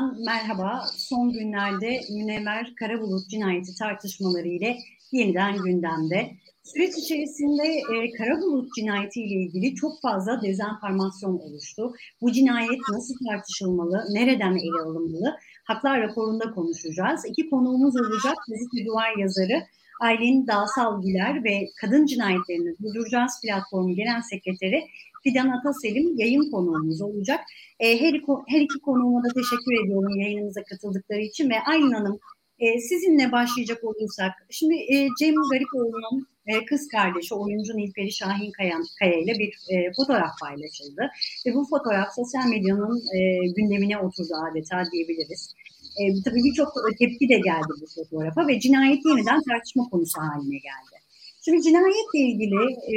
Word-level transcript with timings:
Ankara'dan 0.00 0.24
merhaba. 0.24 0.86
Son 0.96 1.32
günlerde 1.32 2.00
Münevver 2.10 2.74
Karabulut 2.74 3.28
cinayeti 3.28 3.74
tartışmaları 3.74 4.48
ile 4.48 4.76
yeniden 5.12 5.56
gündemde. 5.56 6.30
Süreç 6.62 6.98
içerisinde 6.98 7.66
e, 7.66 8.12
Karabulut 8.18 8.74
cinayeti 8.74 9.20
ile 9.20 9.34
ilgili 9.34 9.74
çok 9.74 10.00
fazla 10.02 10.42
dezenformasyon 10.42 11.38
oluştu. 11.38 11.92
Bu 12.20 12.32
cinayet 12.32 12.80
nasıl 12.92 13.14
tartışılmalı, 13.28 14.04
nereden 14.10 14.56
ele 14.56 14.82
alınmalı? 14.84 15.36
Haklar 15.64 16.00
raporunda 16.00 16.50
konuşacağız. 16.50 17.24
İki 17.26 17.50
konuğumuz 17.50 17.96
olacak. 17.96 18.36
Gazete 18.48 18.86
Duvar 18.86 19.18
yazarı 19.18 19.62
Aylin 20.00 20.46
Dağsal 20.46 21.02
Güler 21.02 21.44
ve 21.44 21.68
Kadın 21.80 22.06
Cinayetlerini 22.06 22.78
Durduracağız 22.82 23.32
platformu 23.42 23.94
genel 23.94 24.22
sekreteri 24.22 24.84
Fidan 25.22 25.48
Ataselim 25.48 26.16
yayın 26.16 26.50
konuğumuz 26.50 27.02
olacak. 27.02 27.40
E, 27.80 28.00
her, 28.00 28.14
her 28.48 28.60
iki 28.60 28.78
konuğuma 28.84 29.24
da 29.24 29.28
teşekkür 29.28 29.84
ediyorum 29.84 30.20
yayınımıza 30.20 30.62
katıldıkları 30.64 31.20
için 31.20 31.50
ve 31.50 31.54
Aylin 31.66 31.92
Hanım 31.92 32.20
e, 32.58 32.80
sizinle 32.80 33.32
başlayacak 33.32 33.84
olursak, 33.84 34.32
şimdi 34.50 34.74
e, 34.74 35.08
Cem 35.18 35.34
Garipoğlu'nun 35.52 36.26
e, 36.46 36.64
kız 36.64 36.88
kardeşi 36.88 37.34
oyuncu 37.34 37.76
Nilperi 37.76 38.12
Şahin 38.12 38.52
Kaya, 38.52 38.76
Kaya 38.98 39.14
ile 39.14 39.32
bir 39.38 39.52
e, 39.74 39.92
fotoğraf 39.96 40.30
paylaşıldı. 40.40 41.10
Ve 41.46 41.54
bu 41.54 41.66
fotoğraf 41.70 42.08
sosyal 42.16 42.46
medyanın 42.48 42.98
e, 43.16 43.18
gündemine 43.56 43.98
oturdu 43.98 44.34
adeta 44.50 44.84
diyebiliriz. 44.92 45.54
E, 45.98 46.22
tabii 46.24 46.44
birçok 46.44 46.72
tepki 46.98 47.28
de 47.28 47.38
geldi 47.38 47.72
bu 47.80 47.86
fotoğrafa 47.94 48.48
ve 48.48 48.60
cinayet 48.60 49.06
yeniden 49.06 49.42
tartışma 49.42 49.88
konusu 49.88 50.20
haline 50.20 50.58
geldi. 50.58 50.96
Şimdi 51.44 51.62
cinayetle 51.62 52.18
ilgili 52.18 52.62
e, 52.72 52.96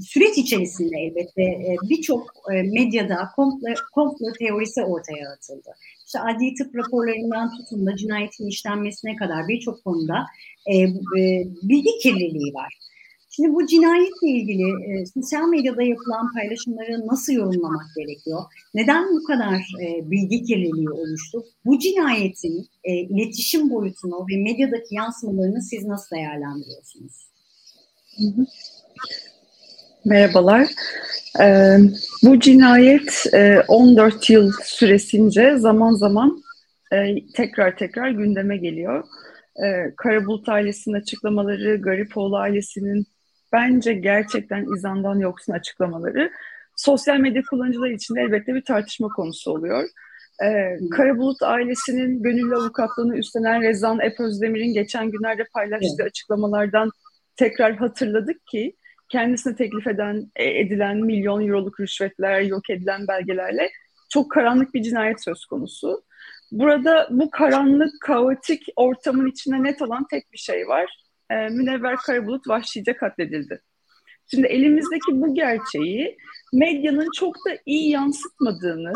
süreç 0.00 0.38
içerisinde 0.38 0.98
elbette 0.98 1.42
e, 1.42 1.76
birçok 1.90 2.32
e, 2.52 2.62
medyada 2.62 3.28
komplo, 3.36 3.68
komplo 3.94 4.32
teorisi 4.38 4.82
ortaya 4.82 5.32
atıldı. 5.32 5.70
İşte 6.06 6.20
adli 6.20 6.54
tıp 6.54 6.76
raporlarından 6.76 7.50
tutun 7.56 7.86
da 7.86 7.96
cinayetin 7.96 8.46
işlenmesine 8.46 9.16
kadar 9.16 9.48
birçok 9.48 9.84
konuda 9.84 10.26
e, 10.66 10.76
e, 10.78 11.44
bilgi 11.62 11.98
kirliliği 12.02 12.54
var. 12.54 12.79
Şimdi 13.40 13.54
bu 13.54 13.66
cinayetle 13.66 14.28
ilgili 14.28 14.62
e, 14.62 15.06
sosyal 15.06 15.48
medyada 15.48 15.82
yapılan 15.82 16.32
paylaşımları 16.32 17.06
nasıl 17.06 17.32
yorumlamak 17.32 17.86
gerekiyor? 17.96 18.40
Neden 18.74 19.04
bu 19.14 19.24
kadar 19.24 19.54
e, 19.82 20.10
bilgi 20.10 20.44
kirliliği 20.44 20.90
oluştu? 20.90 21.44
Bu 21.64 21.78
cinayetin 21.78 22.68
e, 22.84 22.94
iletişim 22.94 23.70
boyutunu 23.70 24.26
ve 24.30 24.42
medyadaki 24.42 24.94
yansımalarını 24.94 25.62
siz 25.62 25.84
nasıl 25.84 26.16
değerlendiriyorsunuz? 26.16 27.12
Merhabalar. 30.04 30.68
Ee, 31.40 31.78
bu 32.22 32.40
cinayet 32.40 33.26
e, 33.34 33.60
14 33.68 34.30
yıl 34.30 34.52
süresince 34.64 35.56
zaman 35.58 35.92
zaman 35.92 36.42
e, 36.92 37.14
tekrar 37.36 37.76
tekrar 37.76 38.10
gündeme 38.10 38.56
geliyor. 38.56 39.04
E, 39.56 39.94
Karabulut 39.96 40.48
ailesinin 40.48 40.94
açıklamaları, 40.94 41.80
Garipoğlu 41.80 42.36
ailesinin 42.36 43.06
bence 43.52 43.94
gerçekten 43.94 44.76
izandan 44.76 45.18
yoksun 45.18 45.52
açıklamaları 45.52 46.30
sosyal 46.76 47.16
medya 47.16 47.42
kullanıcıları 47.50 47.92
için 47.92 48.14
de 48.14 48.20
elbette 48.20 48.54
bir 48.54 48.64
tartışma 48.64 49.08
konusu 49.08 49.50
oluyor. 49.50 49.88
Ee, 50.44 50.78
Karabulut 50.90 51.42
ailesinin 51.42 52.22
gönüllü 52.22 52.56
avukatlığını 52.56 53.16
üstlenen 53.16 53.62
Rezan 53.62 54.00
Epözdemir'in 54.00 54.74
geçen 54.74 55.10
günlerde 55.10 55.44
paylaştığı 55.54 56.02
açıklamalardan 56.04 56.90
tekrar 57.36 57.76
hatırladık 57.76 58.46
ki 58.46 58.76
kendisine 59.08 59.56
teklif 59.56 59.86
eden, 59.86 60.30
e, 60.36 60.60
edilen 60.60 60.96
milyon 60.96 61.48
euroluk 61.48 61.80
rüşvetler, 61.80 62.40
yok 62.40 62.70
edilen 62.70 63.08
belgelerle 63.08 63.70
çok 64.10 64.30
karanlık 64.30 64.74
bir 64.74 64.82
cinayet 64.82 65.24
söz 65.24 65.44
konusu. 65.44 66.02
Burada 66.52 67.08
bu 67.10 67.30
karanlık, 67.30 67.92
kaotik 68.02 68.62
ortamın 68.76 69.26
içinde 69.26 69.62
net 69.62 69.82
olan 69.82 70.06
tek 70.10 70.32
bir 70.32 70.38
şey 70.38 70.68
var. 70.68 71.09
E, 71.30 71.48
Münevver 71.48 71.96
Karabulut 71.96 72.48
vahşice 72.48 72.96
katledildi. 72.96 73.62
Şimdi 74.30 74.46
elimizdeki 74.46 75.12
bu 75.12 75.34
gerçeği 75.34 76.16
medyanın 76.52 77.08
çok 77.16 77.34
da 77.34 77.56
iyi 77.66 77.90
yansıtmadığını 77.90 78.92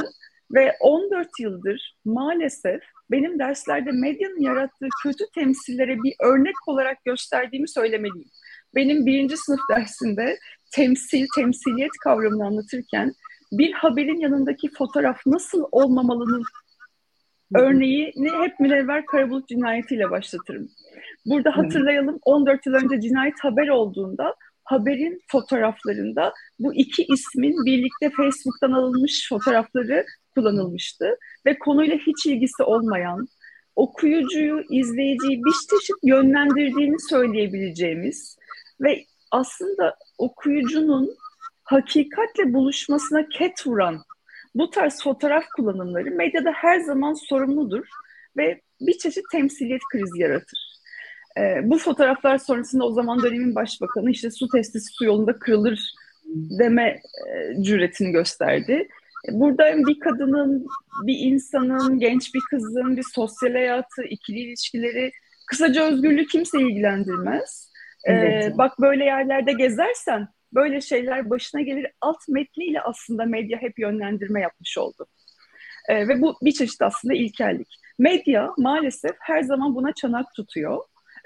ve 0.54 0.76
14 0.80 1.28
yıldır 1.40 1.96
maalesef 2.04 2.82
benim 3.10 3.38
derslerde 3.38 3.92
medyanın 3.92 4.40
yarattığı 4.40 4.88
kötü 5.02 5.24
temsillere 5.34 6.02
bir 6.02 6.14
örnek 6.22 6.68
olarak 6.68 7.04
gösterdiğimi 7.04 7.68
söylemeliyim 7.68 8.30
benim 8.74 9.06
birinci 9.06 9.36
sınıf 9.36 9.60
dersinde 9.70 10.38
temsil, 10.72 11.26
temsiliyet 11.34 11.90
kavramını 12.04 12.46
anlatırken 12.46 13.12
bir 13.52 13.72
haberin 13.72 14.20
yanındaki 14.20 14.70
fotoğraf 14.78 15.26
nasıl 15.26 15.64
olmamalının 15.72 16.42
örneğini 17.54 18.30
hep 18.42 18.60
Münevver 18.60 19.06
Karabulut 19.06 19.48
cinayetiyle 19.48 20.10
başlatırım. 20.10 20.68
Burada 21.26 21.56
hatırlayalım 21.56 22.18
14 22.24 22.66
yıl 22.66 22.74
önce 22.74 23.00
cinayet 23.00 23.34
haber 23.40 23.68
olduğunda 23.68 24.34
haberin 24.64 25.20
fotoğraflarında 25.32 26.32
bu 26.58 26.74
iki 26.74 27.02
ismin 27.02 27.64
birlikte 27.66 28.10
Facebook'tan 28.16 28.72
alınmış 28.72 29.28
fotoğrafları 29.28 30.04
kullanılmıştı 30.34 31.16
ve 31.46 31.58
konuyla 31.58 31.96
hiç 31.96 32.26
ilgisi 32.26 32.62
olmayan, 32.62 33.28
okuyucuyu, 33.76 34.62
izleyiciyi 34.70 35.38
bir 35.44 35.52
çeşit 35.70 35.96
yönlendirdiğini 36.02 37.00
söyleyebileceğimiz 37.00 38.36
ve 38.80 39.04
aslında 39.30 39.94
okuyucunun 40.18 41.16
hakikatle 41.64 42.52
buluşmasına 42.52 43.28
ket 43.28 43.66
vuran 43.66 44.02
bu 44.54 44.70
tarz 44.70 45.02
fotoğraf 45.02 45.44
kullanımları 45.56 46.10
medyada 46.10 46.50
her 46.50 46.80
zaman 46.80 47.14
sorumludur 47.14 47.86
ve 48.36 48.60
bir 48.80 48.98
çeşit 48.98 49.24
temsiliyet 49.32 49.82
krizi 49.92 50.22
yaratır. 50.22 50.74
Ee, 51.38 51.60
bu 51.62 51.78
fotoğraflar 51.78 52.38
sonrasında 52.38 52.84
o 52.84 52.92
zaman 52.92 53.22
dönemin 53.22 53.54
başbakanı 53.54 54.10
işte 54.10 54.30
su 54.30 54.48
testisi 54.48 54.92
su 54.92 55.04
yolunda 55.04 55.38
kırılır 55.38 55.94
deme 56.34 57.00
e, 57.28 57.62
cüretini 57.62 58.12
gösterdi. 58.12 58.88
Burada 59.32 59.76
bir 59.76 60.00
kadının, 60.00 60.66
bir 61.02 61.18
insanın, 61.18 61.98
genç 61.98 62.34
bir 62.34 62.40
kızın, 62.50 62.96
bir 62.96 63.04
sosyal 63.14 63.52
hayatı, 63.52 64.02
ikili 64.02 64.38
ilişkileri, 64.38 65.10
kısaca 65.46 65.84
özgürlüğü 65.84 66.26
kimse 66.26 66.60
ilgilendirmez. 66.60 67.72
Evet. 68.04 68.44
Ee, 68.44 68.58
bak 68.58 68.80
böyle 68.80 69.04
yerlerde 69.04 69.52
gezersen 69.52 70.28
böyle 70.54 70.80
şeyler 70.80 71.30
başına 71.30 71.60
gelir. 71.60 71.86
Alt 72.00 72.28
metniyle 72.28 72.80
aslında 72.80 73.24
medya 73.24 73.58
hep 73.58 73.78
yönlendirme 73.78 74.40
yapmış 74.40 74.78
oldu. 74.78 75.06
Ee, 75.88 76.08
ve 76.08 76.22
bu 76.22 76.36
bir 76.42 76.52
çeşit 76.52 76.82
aslında 76.82 77.14
ilkellik. 77.14 77.68
Medya 77.98 78.50
maalesef 78.58 79.16
her 79.20 79.42
zaman 79.42 79.74
buna 79.74 79.92
çanak 79.92 80.26
tutuyor. 80.36 80.78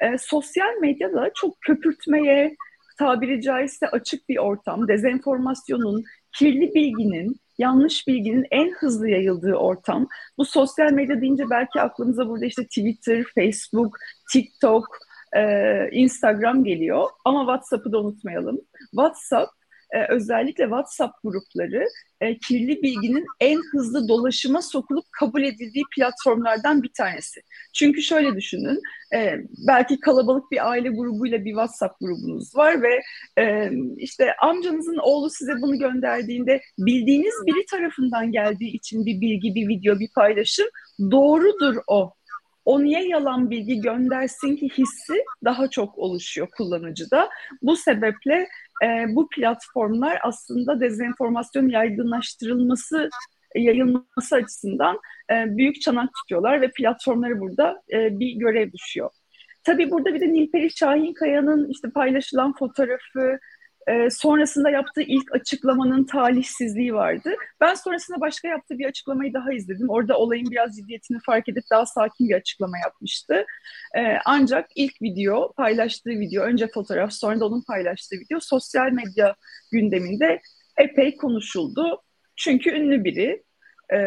Ee, 0.03 0.19
sosyal 0.19 0.75
medyada 0.81 1.31
çok 1.35 1.61
köpürtmeye, 1.61 2.57
tabiri 2.99 3.43
caizse 3.43 3.89
açık 3.89 4.29
bir 4.29 4.37
ortam, 4.37 4.89
dezenformasyonun, 4.89 6.05
kirli 6.39 6.75
bilginin, 6.75 7.41
yanlış 7.59 8.09
bilginin 8.09 8.47
en 8.51 8.73
hızlı 8.73 9.09
yayıldığı 9.09 9.55
ortam. 9.55 10.09
Bu 10.39 10.45
sosyal 10.45 10.93
medya 10.93 11.21
deyince 11.21 11.45
belki 11.51 11.81
aklımıza 11.81 12.29
burada 12.29 12.47
işte 12.47 12.63
Twitter, 12.65 13.25
Facebook, 13.35 13.99
TikTok, 14.33 14.99
e, 15.37 15.43
Instagram 15.93 16.65
geliyor 16.65 17.09
ama 17.25 17.41
WhatsApp'ı 17.41 17.93
da 17.93 18.01
unutmayalım. 18.01 18.61
WhatsApp 18.91 19.59
e, 19.91 20.13
özellikle 20.13 20.65
WhatsApp 20.65 21.15
grupları 21.25 21.87
e, 22.21 22.39
kirli 22.39 22.83
bilginin 22.83 23.27
en 23.41 23.61
hızlı 23.73 24.09
dolaşıma 24.09 24.63
sokulup 24.63 25.05
kabul 25.13 25.43
edildiği 25.43 25.85
platformlardan 25.97 26.83
bir 26.83 26.93
tanesi. 26.97 27.41
Çünkü 27.75 28.03
şöyle 28.03 28.37
düşünün, 28.37 28.81
e, 29.15 29.35
belki 29.69 30.01
kalabalık 30.01 30.51
bir 30.51 30.71
aile 30.71 30.89
grubuyla 30.89 31.45
bir 31.45 31.51
WhatsApp 31.51 32.01
grubunuz 32.01 32.57
var 32.57 32.83
ve 32.83 33.01
e, 33.39 33.71
işte 33.97 34.37
amcanızın 34.43 34.99
oğlu 35.03 35.31
size 35.31 35.53
bunu 35.63 35.79
gönderdiğinde 35.79 36.61
bildiğiniz 36.79 37.35
biri 37.47 37.67
tarafından 37.67 38.33
geldiği 38.33 38.77
için 38.77 39.07
bir 39.07 39.21
bilgi, 39.21 39.55
bir 39.55 39.69
video, 39.69 39.99
bir 39.99 40.11
paylaşım 40.15 40.67
doğrudur 41.11 41.77
o 41.87 42.18
o 42.69 42.83
niye 42.83 43.09
yalan 43.09 43.51
bilgi 43.51 43.81
göndersin 43.81 44.57
ki 44.57 44.69
hissi 44.79 45.25
daha 45.45 45.71
çok 45.71 45.99
oluşuyor 45.99 46.49
kullanıcıda. 46.57 47.29
Bu 47.63 47.77
sebeple 47.77 48.49
e, 48.85 48.87
bu 49.09 49.29
platformlar 49.29 50.19
aslında 50.23 50.81
dezenformasyon 50.81 51.69
yaygınlaştırılması 51.69 53.09
yayılması 53.55 54.37
açısından 54.37 55.01
e, 55.31 55.57
büyük 55.57 55.81
çanak 55.81 56.11
tutuyorlar 56.15 56.61
ve 56.61 56.71
platformları 56.71 57.41
burada 57.41 57.83
e, 57.93 58.19
bir 58.21 58.33
görev 58.33 58.73
düşüyor. 58.73 59.11
Tabii 59.65 59.91
burada 59.91 60.15
bir 60.15 60.21
de 60.21 60.33
Nilperi 60.33 60.71
Şahinkaya'nın 60.71 61.69
işte 61.69 61.91
paylaşılan 61.91 62.55
fotoğrafı, 62.59 63.39
e, 63.89 64.11
sonrasında 64.11 64.71
yaptığı 64.71 65.03
ilk 65.03 65.33
açıklamanın 65.33 66.05
talihsizliği 66.05 66.95
vardı. 66.95 67.35
Ben 67.61 67.75
sonrasında 67.75 68.21
başka 68.21 68.49
yaptığı 68.49 68.79
bir 68.79 68.87
açıklamayı 68.87 69.35
daha 69.35 69.53
izledim. 69.53 69.89
Orada 69.89 70.19
olayın 70.19 70.51
biraz 70.51 70.77
ciddiyetini 70.77 71.19
fark 71.27 71.49
edip 71.49 71.65
daha 71.71 71.87
sakin 71.87 72.29
bir 72.29 72.35
açıklama 72.35 72.79
yapmıştı. 72.79 73.47
E, 73.97 74.01
ancak 74.25 74.71
ilk 74.75 75.03
video, 75.03 75.53
paylaştığı 75.53 76.11
video, 76.11 76.43
önce 76.43 76.69
fotoğraf 76.69 77.13
sonra 77.13 77.41
da 77.41 77.47
onun 77.47 77.63
paylaştığı 77.63 78.17
video 78.17 78.39
sosyal 78.41 78.93
medya 78.93 79.35
gündeminde 79.73 80.41
epey 80.79 81.17
konuşuldu. 81.17 82.03
Çünkü 82.37 82.71
ünlü 82.71 83.05
biri. 83.05 83.43
e, 83.91 83.99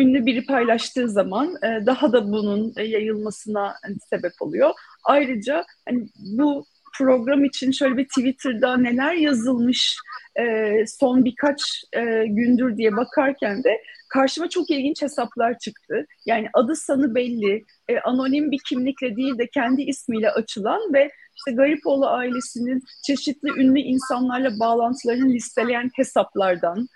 ünlü 0.00 0.26
biri 0.26 0.46
paylaştığı 0.46 1.08
zaman 1.08 1.54
e, 1.62 1.86
daha 1.86 2.12
da 2.12 2.32
bunun 2.32 2.74
yayılmasına 2.76 3.74
hani, 3.82 3.96
sebep 4.10 4.32
oluyor. 4.40 4.70
Ayrıca 5.04 5.64
hani 5.88 6.06
bu 6.38 6.66
program 6.98 7.44
için 7.44 7.70
şöyle 7.70 7.96
bir 7.96 8.04
Twitter'da 8.04 8.76
neler 8.76 9.14
yazılmış 9.14 9.96
e, 10.40 10.74
son 10.86 11.24
birkaç 11.24 11.84
e, 11.92 12.26
gündür 12.26 12.76
diye 12.76 12.96
bakarken 12.96 13.64
de 13.64 13.82
karşıma 14.08 14.48
çok 14.48 14.70
ilginç 14.70 15.02
hesaplar 15.02 15.58
çıktı. 15.58 16.06
Yani 16.26 16.48
adı 16.54 16.76
sanı 16.76 17.14
belli, 17.14 17.64
e, 17.88 17.98
anonim 18.00 18.50
bir 18.50 18.60
kimlikle 18.68 19.16
değil 19.16 19.38
de 19.38 19.46
kendi 19.46 19.82
ismiyle 19.82 20.30
açılan 20.30 20.94
ve 20.94 21.10
işte 21.36 21.52
Garipoğlu 21.56 22.06
ailesinin 22.06 22.82
çeşitli 23.06 23.48
ünlü 23.48 23.80
insanlarla 23.80 24.58
bağlantılarını 24.60 25.32
listeleyen 25.32 25.90
hesaplardan, 25.96 26.88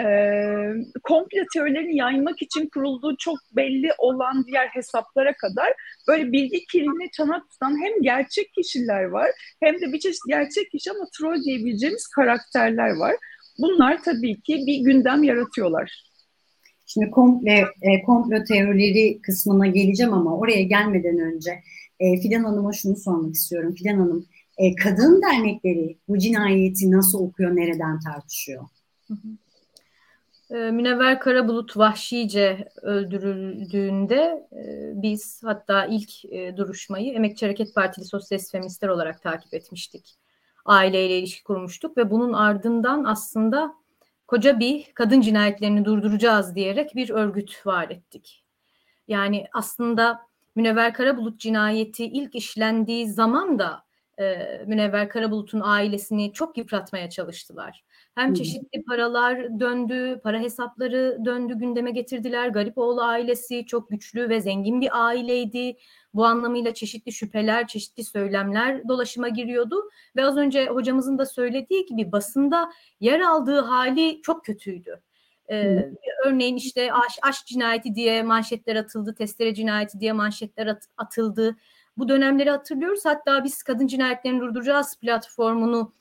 e, 0.00 0.06
komple 1.02 1.44
teorilerini 1.54 1.96
yaymak 1.96 2.42
için 2.42 2.68
kurulduğu 2.74 3.16
çok 3.18 3.36
belli 3.56 3.90
olan 3.98 4.44
diğer 4.46 4.66
hesaplara 4.66 5.32
kadar 5.36 5.72
böyle 6.08 6.32
bilgi 6.32 6.66
kirliliğine 6.66 7.10
çanak 7.16 7.50
tutan 7.50 7.82
hem 7.82 8.02
gerçek 8.02 8.52
kişiler 8.54 9.04
var 9.04 9.30
hem 9.60 9.74
de 9.74 9.92
bir 9.92 9.98
çeşit 9.98 10.22
gerçek 10.28 10.70
kişi 10.70 10.90
ama 10.90 11.08
troll 11.18 11.42
diyebileceğimiz 11.44 12.06
karakterler 12.06 12.90
var. 12.90 13.16
Bunlar 13.58 14.02
tabii 14.02 14.40
ki 14.40 14.64
bir 14.66 14.78
gündem 14.84 15.22
yaratıyorlar. 15.22 16.12
Şimdi 16.86 17.10
komple 17.10 17.64
e, 17.82 18.02
komplo 18.02 18.44
teorileri 18.44 19.20
kısmına 19.22 19.66
geleceğim 19.66 20.12
ama 20.12 20.36
oraya 20.38 20.62
gelmeden 20.62 21.18
önce 21.18 21.50
e, 22.00 22.20
Fidan 22.20 22.44
Hanım'a 22.44 22.72
şunu 22.72 22.96
sormak 22.96 23.34
istiyorum. 23.34 23.74
Fidan 23.74 23.98
Hanım, 23.98 24.26
e, 24.58 24.74
kadın 24.74 25.22
dernekleri 25.22 25.98
bu 26.08 26.18
cinayeti 26.18 26.90
nasıl 26.90 27.18
okuyor, 27.18 27.56
nereden 27.56 28.00
tartışıyor? 28.00 28.62
Hı 29.08 29.14
hı. 29.14 29.28
Ee, 30.52 30.70
Münevver 30.70 31.20
Karabulut 31.20 31.76
vahşice 31.76 32.68
öldürüldüğünde 32.82 34.48
e, 34.52 34.92
biz 35.02 35.42
hatta 35.44 35.86
ilk 35.86 36.24
e, 36.24 36.56
duruşmayı 36.56 37.12
Emekçi 37.12 37.46
Hareket 37.46 37.74
Partili 37.74 38.04
Sosyalist 38.04 38.52
Feministler 38.52 38.88
olarak 38.88 39.22
takip 39.22 39.54
etmiştik. 39.54 40.14
Aileyle 40.64 41.18
ilişki 41.18 41.44
kurmuştuk 41.44 41.96
ve 41.96 42.10
bunun 42.10 42.32
ardından 42.32 43.04
aslında 43.04 43.74
koca 44.26 44.58
bir 44.58 44.92
kadın 44.94 45.20
cinayetlerini 45.20 45.84
durduracağız 45.84 46.54
diyerek 46.54 46.94
bir 46.94 47.10
örgüt 47.10 47.66
var 47.66 47.90
ettik. 47.90 48.44
Yani 49.08 49.46
aslında 49.52 50.20
Münevver 50.54 50.94
Karabulut 50.94 51.40
cinayeti 51.40 52.04
ilk 52.04 52.34
işlendiği 52.34 53.08
zaman 53.08 53.58
da 53.58 53.84
e, 54.18 54.36
Münevver 54.66 55.08
Karabulut'un 55.08 55.60
ailesini 55.64 56.32
çok 56.32 56.58
yıpratmaya 56.58 57.10
çalıştılar. 57.10 57.84
Hem 58.14 58.34
çeşitli 58.34 58.84
paralar 58.84 59.60
döndü, 59.60 60.20
para 60.22 60.40
hesapları 60.40 61.18
döndü 61.24 61.54
gündeme 61.58 61.90
getirdiler. 61.90 62.48
Garipoğlu 62.48 63.02
ailesi 63.02 63.66
çok 63.66 63.90
güçlü 63.90 64.28
ve 64.28 64.40
zengin 64.40 64.80
bir 64.80 65.04
aileydi. 65.06 65.76
Bu 66.14 66.24
anlamıyla 66.24 66.74
çeşitli 66.74 67.12
şüpheler, 67.12 67.66
çeşitli 67.66 68.04
söylemler 68.04 68.88
dolaşıma 68.88 69.28
giriyordu. 69.28 69.90
Ve 70.16 70.24
az 70.24 70.36
önce 70.36 70.66
hocamızın 70.66 71.18
da 71.18 71.26
söylediği 71.26 71.86
gibi 71.86 72.12
basında 72.12 72.72
yer 73.00 73.20
aldığı 73.20 73.60
hali 73.60 74.22
çok 74.22 74.44
kötüydü. 74.44 75.02
Ee, 75.50 75.90
örneğin 76.26 76.56
işte 76.56 76.92
aş, 76.92 77.18
aşk 77.22 77.46
cinayeti 77.46 77.94
diye 77.94 78.22
manşetler 78.22 78.76
atıldı, 78.76 79.14
testere 79.14 79.54
cinayeti 79.54 80.00
diye 80.00 80.12
manşetler 80.12 80.66
at, 80.66 80.86
atıldı. 80.96 81.56
Bu 81.96 82.08
dönemleri 82.08 82.50
hatırlıyoruz. 82.50 83.04
Hatta 83.04 83.44
biz 83.44 83.62
Kadın 83.62 83.86
Cinayetlerini 83.86 84.40
Durduracağız 84.40 84.98
platformunu 85.00 85.92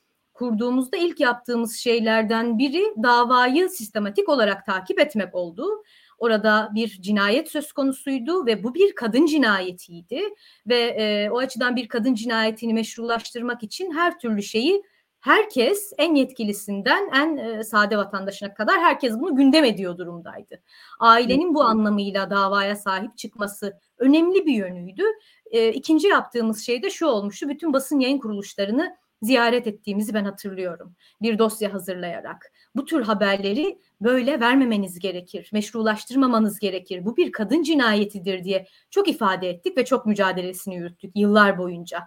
kurduğumuzda 0.42 0.98
ilk 0.98 1.20
yaptığımız 1.20 1.76
şeylerden 1.76 2.58
biri 2.58 2.84
davayı 3.04 3.70
sistematik 3.70 4.30
olarak 4.30 4.66
takip 4.66 5.00
etmek 5.00 5.36
oldu. 5.36 5.84
Orada 6.18 6.70
bir 6.76 6.88
cinayet 6.88 7.52
söz 7.52 7.72
konusuydu 7.72 8.46
ve 8.46 8.64
bu 8.64 8.74
bir 8.74 8.96
kadın 8.96 9.26
cinayetiydi 9.26 10.22
ve 10.68 10.80
e, 10.80 11.30
o 11.32 11.38
açıdan 11.38 11.76
bir 11.76 11.88
kadın 11.88 12.14
cinayetini 12.14 12.74
meşrulaştırmak 12.74 13.64
için 13.64 13.92
her 13.92 14.20
türlü 14.20 14.44
şeyi 14.44 14.84
herkes 15.20 15.94
en 15.98 16.16
yetkilisinden 16.16 17.10
en 17.16 17.38
e, 17.38 17.64
sade 17.64 17.98
vatandaşına 17.98 18.54
kadar 18.54 18.80
herkes 18.80 19.14
bunu 19.14 19.36
gündem 19.36 19.64
ediyor 19.64 19.98
durumdaydı. 19.98 20.62
Ailenin 21.00 21.54
bu 21.54 21.64
anlamıyla 21.64 22.30
davaya 22.30 22.76
sahip 22.76 23.18
çıkması 23.18 23.80
önemli 23.98 24.46
bir 24.46 24.54
yönüydü. 24.54 25.04
E, 25.52 25.70
ikinci 25.70 26.08
yaptığımız 26.08 26.66
şey 26.66 26.84
de 26.84 26.90
şu 26.90 27.06
olmuştu. 27.06 27.50
Bütün 27.50 27.74
basın 27.74 28.00
yayın 28.00 28.20
kuruluşlarını 28.20 29.02
ziyaret 29.22 29.68
ettiğimizi 29.68 30.14
ben 30.14 30.26
hatırlıyorum. 30.26 30.96
Bir 31.22 31.40
dosya 31.40 31.74
hazırlayarak. 31.74 32.52
Bu 32.76 32.86
tür 32.86 33.02
haberleri 33.02 33.80
böyle 34.02 34.40
vermemeniz 34.40 35.00
gerekir. 35.00 35.50
Meşrulaştırmamanız 35.54 36.60
gerekir. 36.60 37.06
Bu 37.06 37.18
bir 37.18 37.32
kadın 37.32 37.64
cinayetidir 37.64 38.44
diye 38.44 38.68
çok 38.90 39.08
ifade 39.08 39.50
ettik 39.50 39.78
ve 39.78 39.86
çok 39.86 40.06
mücadelesini 40.06 40.76
yürüttük 40.76 41.12
yıllar 41.16 41.58
boyunca. 41.58 42.00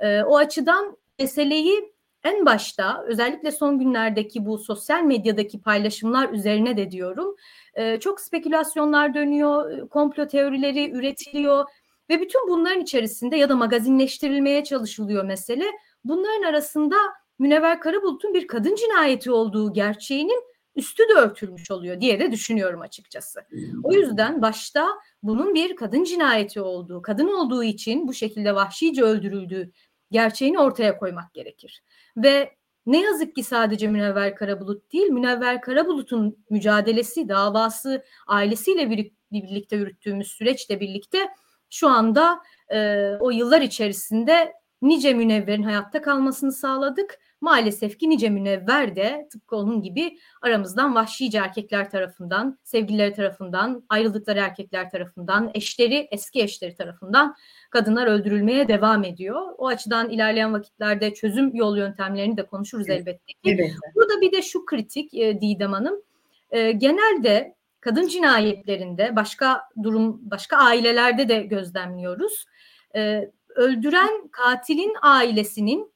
E, 0.00 0.22
o 0.22 0.36
açıdan 0.36 0.96
meseleyi 1.18 1.94
en 2.24 2.46
başta 2.46 3.04
özellikle 3.06 3.52
son 3.52 3.78
günlerdeki 3.78 4.46
bu 4.46 4.58
sosyal 4.58 5.02
medyadaki 5.02 5.62
paylaşımlar 5.62 6.30
üzerine 6.30 6.76
de 6.76 6.90
diyorum. 6.90 7.36
E, 7.74 8.00
çok 8.00 8.20
spekülasyonlar 8.20 9.14
dönüyor, 9.14 9.88
komplo 9.88 10.26
teorileri 10.26 10.90
üretiliyor 10.90 11.64
ve 12.10 12.20
bütün 12.20 12.48
bunların 12.48 12.80
içerisinde 12.80 13.36
ya 13.36 13.48
da 13.48 13.56
magazinleştirilmeye 13.56 14.64
çalışılıyor 14.64 15.24
mesele. 15.24 15.64
Bunların 16.04 16.42
arasında 16.42 16.96
Münevver 17.38 17.80
Karabulut'un 17.80 18.34
bir 18.34 18.46
kadın 18.46 18.74
cinayeti 18.74 19.30
olduğu 19.30 19.72
gerçeğinin 19.72 20.44
üstü 20.76 21.02
de 21.08 21.12
örtülmüş 21.12 21.70
oluyor 21.70 22.00
diye 22.00 22.20
de 22.20 22.32
düşünüyorum 22.32 22.80
açıkçası. 22.80 23.40
O 23.82 23.92
yüzden 23.92 24.42
başta 24.42 24.88
bunun 25.22 25.54
bir 25.54 25.76
kadın 25.76 26.04
cinayeti 26.04 26.60
olduğu, 26.60 27.02
kadın 27.02 27.28
olduğu 27.28 27.64
için 27.64 28.08
bu 28.08 28.14
şekilde 28.14 28.54
vahşice 28.54 29.02
öldürüldüğü 29.02 29.72
gerçeğini 30.10 30.58
ortaya 30.58 30.98
koymak 30.98 31.34
gerekir. 31.34 31.82
Ve 32.16 32.54
ne 32.86 33.00
yazık 33.00 33.34
ki 33.34 33.42
sadece 33.42 33.88
Münevver 33.88 34.34
Karabulut 34.34 34.92
değil, 34.92 35.06
Münevver 35.06 35.60
Karabulut'un 35.60 36.44
mücadelesi, 36.50 37.28
davası, 37.28 38.04
ailesiyle 38.26 39.06
birlikte 39.32 39.76
yürüttüğümüz 39.76 40.28
süreçle 40.28 40.80
birlikte 40.80 41.28
şu 41.70 41.88
anda 41.88 42.40
e, 42.68 43.08
o 43.20 43.30
yıllar 43.30 43.60
içerisinde 43.60 44.52
nice 44.84 45.14
münevverin 45.14 45.62
hayatta 45.62 46.02
kalmasını 46.02 46.52
sağladık. 46.52 47.18
Maalesef 47.40 47.98
ki 47.98 48.10
nice 48.10 48.30
münevver 48.30 48.96
de 48.96 49.28
tıpkı 49.32 49.56
onun 49.56 49.82
gibi 49.82 50.18
aramızdan 50.42 50.94
vahşice 50.94 51.38
erkekler 51.38 51.90
tarafından, 51.90 52.58
sevgilileri 52.64 53.12
tarafından, 53.12 53.84
ayrıldıkları 53.88 54.38
erkekler 54.38 54.90
tarafından, 54.90 55.50
eşleri, 55.54 56.08
eski 56.10 56.42
eşleri 56.42 56.74
tarafından 56.74 57.34
kadınlar 57.70 58.06
öldürülmeye 58.06 58.68
devam 58.68 59.04
ediyor. 59.04 59.40
O 59.58 59.66
açıdan 59.66 60.10
ilerleyen 60.10 60.52
vakitlerde 60.52 61.14
çözüm 61.14 61.54
yol 61.54 61.76
yöntemlerini 61.76 62.36
de 62.36 62.46
konuşuruz 62.46 62.88
elbette 62.88 63.32
ki. 63.32 63.38
Evet. 63.44 63.70
Burada 63.94 64.20
bir 64.20 64.32
de 64.32 64.42
şu 64.42 64.64
kritik 64.64 65.14
e, 65.14 65.40
Didem 65.40 65.72
Hanım. 65.72 66.02
E, 66.50 66.72
genelde 66.72 67.54
kadın 67.80 68.08
cinayetlerinde 68.08 69.16
başka 69.16 69.60
durum 69.82 70.20
başka 70.30 70.56
ailelerde 70.56 71.28
de 71.28 71.42
gözlemliyoruz. 71.42 72.44
Öldüren 73.54 74.28
katilin 74.28 74.94
ailesinin 75.02 75.94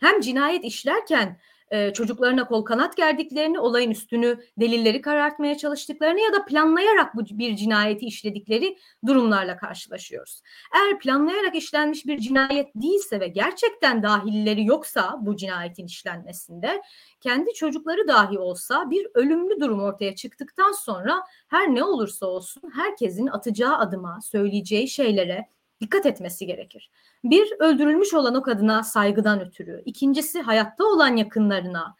hem 0.00 0.20
cinayet 0.20 0.64
işlerken 0.64 1.38
e, 1.70 1.92
çocuklarına 1.92 2.46
kol 2.46 2.64
kanat 2.64 2.96
gerdiklerini, 2.96 3.58
olayın 3.58 3.90
üstünü 3.90 4.40
delilleri 4.58 5.00
karartmaya 5.00 5.56
çalıştıklarını 5.56 6.20
ya 6.20 6.32
da 6.32 6.44
planlayarak 6.44 7.16
bu 7.16 7.24
bir 7.30 7.56
cinayeti 7.56 8.06
işledikleri 8.06 8.78
durumlarla 9.06 9.56
karşılaşıyoruz. 9.56 10.42
Eğer 10.74 10.98
planlayarak 10.98 11.54
işlenmiş 11.54 12.06
bir 12.06 12.18
cinayet 12.18 12.74
değilse 12.74 13.20
ve 13.20 13.28
gerçekten 13.28 14.02
dahilleri 14.02 14.64
yoksa 14.64 15.18
bu 15.20 15.36
cinayetin 15.36 15.86
işlenmesinde 15.86 16.82
kendi 17.20 17.54
çocukları 17.54 18.08
dahi 18.08 18.38
olsa 18.38 18.90
bir 18.90 19.06
ölümlü 19.14 19.60
durum 19.60 19.80
ortaya 19.80 20.14
çıktıktan 20.14 20.72
sonra 20.72 21.24
her 21.48 21.74
ne 21.74 21.84
olursa 21.84 22.26
olsun 22.26 22.62
herkesin 22.74 23.26
atacağı 23.26 23.76
adıma, 23.76 24.20
söyleyeceği 24.22 24.88
şeylere 24.88 25.55
dikkat 25.80 26.06
etmesi 26.06 26.46
gerekir. 26.46 26.90
Bir, 27.24 27.52
öldürülmüş 27.58 28.14
olan 28.14 28.34
o 28.34 28.42
kadına 28.42 28.82
saygıdan 28.82 29.40
ötürü. 29.40 29.82
İkincisi, 29.84 30.42
hayatta 30.42 30.84
olan 30.84 31.16
yakınlarına. 31.16 31.96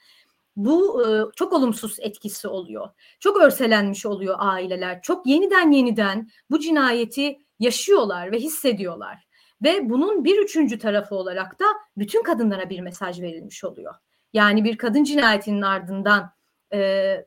Bu 0.57 1.03
e, 1.07 1.07
çok 1.37 1.53
olumsuz 1.53 1.97
etkisi 2.01 2.49
oluyor. 2.49 2.89
Çok 3.21 3.37
örselenmiş 3.37 4.07
oluyor 4.07 4.37
aileler. 4.39 5.03
Çok 5.03 5.27
yeniden 5.27 5.71
yeniden 5.71 6.31
bu 6.51 6.59
cinayeti 6.59 7.39
yaşıyorlar 7.59 8.33
ve 8.33 8.39
hissediyorlar. 8.39 9.27
Ve 9.63 9.91
bunun 9.91 10.25
bir 10.25 10.39
üçüncü 10.39 10.79
tarafı 10.79 11.15
olarak 11.15 11.61
da 11.61 11.65
bütün 11.97 12.23
kadınlara 12.23 12.71
bir 12.71 12.81
mesaj 12.81 13.21
verilmiş 13.21 13.65
oluyor. 13.65 13.95
Yani 14.33 14.65
bir 14.65 14.79
kadın 14.79 15.05
cinayetinin 15.05 15.63
ardından 15.63 16.33
e, 16.73 17.27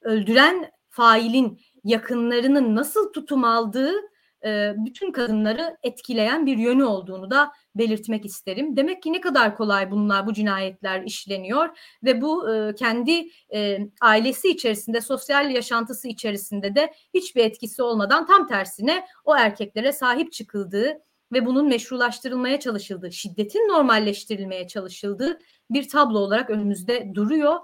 öldüren 0.00 0.70
failin 0.88 1.60
yakınlarının 1.84 2.76
nasıl 2.76 3.12
tutum 3.12 3.44
aldığı 3.44 3.92
e, 4.44 4.72
bütün 4.76 5.12
kadınları 5.12 5.76
etkileyen 5.82 6.46
bir 6.46 6.58
yönü 6.58 6.84
olduğunu 6.84 7.30
da 7.30 7.52
belirtmek 7.74 8.24
isterim. 8.24 8.76
Demek 8.76 9.02
ki 9.02 9.12
ne 9.12 9.20
kadar 9.20 9.56
kolay 9.56 9.90
bunlar 9.90 10.26
bu 10.26 10.32
cinayetler 10.32 11.02
işleniyor 11.02 11.68
ve 12.04 12.20
bu 12.22 12.54
e, 12.54 12.74
kendi 12.74 13.28
e, 13.54 13.78
ailesi 14.00 14.48
içerisinde 14.48 15.00
sosyal 15.00 15.50
yaşantısı 15.50 16.08
içerisinde 16.08 16.74
de 16.74 16.92
hiçbir 17.14 17.44
etkisi 17.44 17.82
olmadan 17.82 18.26
tam 18.26 18.46
tersine 18.46 19.06
o 19.24 19.36
erkeklere 19.36 19.92
sahip 19.92 20.32
çıkıldığı 20.32 20.98
ve 21.32 21.46
bunun 21.46 21.68
meşrulaştırılmaya 21.68 22.60
çalışıldığı, 22.60 23.12
şiddetin 23.12 23.68
normalleştirilmeye 23.68 24.66
çalışıldığı 24.66 25.38
bir 25.70 25.88
tablo 25.88 26.18
olarak 26.18 26.50
önümüzde 26.50 27.10
duruyor. 27.14 27.56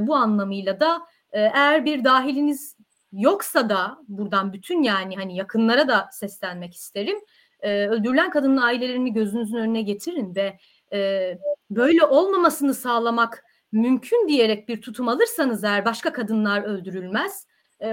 Bu 0.00 0.14
anlamıyla 0.14 0.80
da 0.80 1.00
eğer 1.32 1.84
bir 1.84 2.04
dahiliniz 2.04 2.76
yoksa 3.12 3.68
da 3.68 3.98
buradan 4.08 4.52
bütün 4.52 4.82
yani 4.82 5.16
hani 5.16 5.36
yakınlara 5.36 5.88
da 5.88 6.08
seslenmek 6.12 6.74
isterim. 6.74 7.18
E, 7.60 7.86
öldürülen 7.86 8.30
kadının 8.30 8.56
ailelerini 8.56 9.12
gözünüzün 9.12 9.56
önüne 9.56 9.82
getirin 9.82 10.34
ve 10.34 10.58
e, 10.92 11.32
böyle 11.70 12.04
olmamasını 12.04 12.74
sağlamak 12.74 13.44
mümkün 13.72 14.28
diyerek 14.28 14.68
bir 14.68 14.80
tutum 14.82 15.08
alırsanız 15.08 15.64
eğer 15.64 15.84
başka 15.84 16.12
kadınlar 16.12 16.62
öldürülmez, 16.62 17.46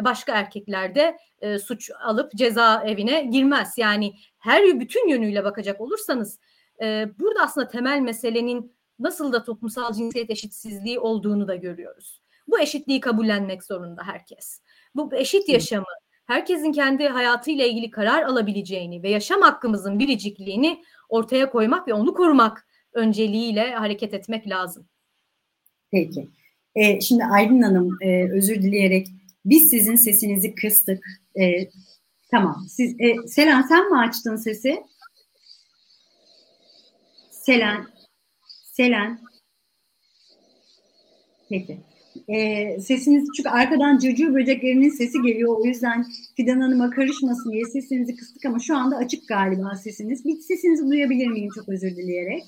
başka 0.03 0.33
erkekler 0.33 0.95
de 0.95 1.17
e, 1.41 1.59
suç 1.59 1.91
alıp 2.03 2.31
ceza 2.31 2.83
evine 2.83 3.23
girmez. 3.23 3.73
Yani 3.77 4.13
her 4.39 4.79
bütün 4.79 5.07
yönüyle 5.07 5.43
bakacak 5.43 5.81
olursanız 5.81 6.39
e, 6.81 7.09
burada 7.19 7.41
aslında 7.41 7.67
temel 7.67 7.99
meselenin 7.99 8.73
nasıl 8.99 9.33
da 9.33 9.43
toplumsal 9.43 9.93
cinsiyet 9.93 10.29
eşitsizliği 10.29 10.99
olduğunu 10.99 11.47
da 11.47 11.55
görüyoruz. 11.55 12.21
Bu 12.47 12.59
eşitliği 12.59 12.99
kabullenmek 12.99 13.63
zorunda 13.63 14.03
herkes. 14.03 14.61
Bu 14.95 15.15
eşit 15.15 15.49
yaşamı, 15.49 15.85
herkesin 16.25 16.71
kendi 16.71 17.07
hayatıyla 17.07 17.65
ilgili 17.65 17.91
karar 17.91 18.23
alabileceğini 18.23 19.03
ve 19.03 19.09
yaşam 19.09 19.41
hakkımızın 19.41 19.99
biricikliğini 19.99 20.83
ortaya 21.09 21.49
koymak 21.49 21.87
ve 21.87 21.93
onu 21.93 22.13
korumak 22.13 22.67
önceliğiyle 22.93 23.71
hareket 23.71 24.13
etmek 24.13 24.49
lazım. 24.49 24.87
Peki. 25.91 26.29
Ee, 26.75 27.01
şimdi 27.01 27.23
Aydın 27.25 27.61
Hanım 27.61 27.97
e, 28.01 28.31
özür 28.31 28.61
dileyerek 28.61 29.07
biz 29.45 29.69
sizin 29.69 29.95
sesinizi 29.95 30.55
kıstık. 30.55 31.03
E, 31.39 31.69
tamam. 32.31 32.65
Siz, 32.69 32.95
e, 32.99 33.27
Selen 33.27 33.61
sen 33.61 33.91
mi 33.91 33.97
açtın 33.97 34.35
sesi? 34.35 34.83
Selen. 37.31 37.87
Selen. 38.73 39.19
Peki. 41.49 41.79
E, 42.27 42.79
sesiniz 42.79 43.29
çünkü 43.37 43.49
arkadan 43.49 43.97
cırcır 43.97 44.33
böceklerinin 44.33 44.89
sesi 44.89 45.21
geliyor. 45.21 45.57
O 45.59 45.65
yüzden 45.65 46.05
Fidan 46.35 46.59
Hanım'a 46.59 46.89
karışmasın 46.89 47.51
diye 47.51 47.65
sesinizi 47.65 48.15
kıstık 48.15 48.45
ama 48.45 48.59
şu 48.59 48.77
anda 48.77 48.95
açık 48.95 49.27
galiba 49.27 49.75
sesiniz. 49.75 50.25
Bir 50.25 50.35
sesinizi 50.35 50.89
duyabilir 50.89 51.27
miyim 51.27 51.49
çok 51.55 51.69
özür 51.69 51.91
dileyerek? 51.91 52.43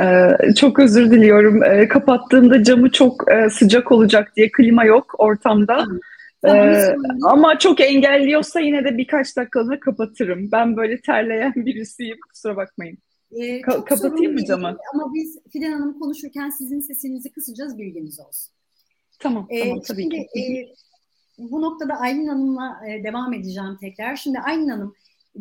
Ee, 0.00 0.54
çok 0.54 0.78
özür 0.78 1.10
diliyorum. 1.10 1.62
Ee, 1.62 1.88
kapattığımda 1.88 2.62
camı 2.62 2.90
çok 2.90 3.32
e, 3.32 3.50
sıcak 3.50 3.92
olacak 3.92 4.32
diye 4.36 4.50
klima 4.52 4.84
yok 4.84 5.14
ortamda. 5.18 5.84
Ee, 6.46 6.94
ama 7.22 7.58
çok 7.58 7.80
engelliyorsa 7.80 8.60
yine 8.60 8.84
de 8.84 8.98
birkaç 8.98 9.36
dakikalığına 9.36 9.80
kapatırım. 9.80 10.52
Ben 10.52 10.76
böyle 10.76 11.00
terleyen 11.00 11.52
birisiyim. 11.56 12.18
Kusura 12.28 12.56
bakmayın. 12.56 12.98
Ee, 13.32 13.60
Ka- 13.60 13.84
kapatayım 13.84 14.32
mı 14.32 14.44
camı? 14.44 14.76
Ama 14.94 15.14
biz 15.14 15.38
Fidan 15.52 15.72
Hanım 15.72 15.98
konuşurken 15.98 16.50
sizin 16.50 16.80
sesinizi 16.80 17.32
kısacağız 17.32 17.78
bilginiz 17.78 18.20
olsun. 18.20 18.52
Tamam, 19.20 19.46
ee, 19.50 19.60
tamam 19.60 19.80
tabii 19.80 20.02
şimdi, 20.02 20.16
ki. 20.16 20.40
E, 20.40 20.74
bu 21.38 21.62
noktada 21.62 21.94
Aylin 21.94 22.26
Hanım'la 22.26 22.80
e, 22.88 23.04
devam 23.04 23.32
edeceğim 23.32 23.76
tekrar. 23.80 24.16
Şimdi 24.16 24.38
Aylin 24.38 24.68
Hanım, 24.68 24.94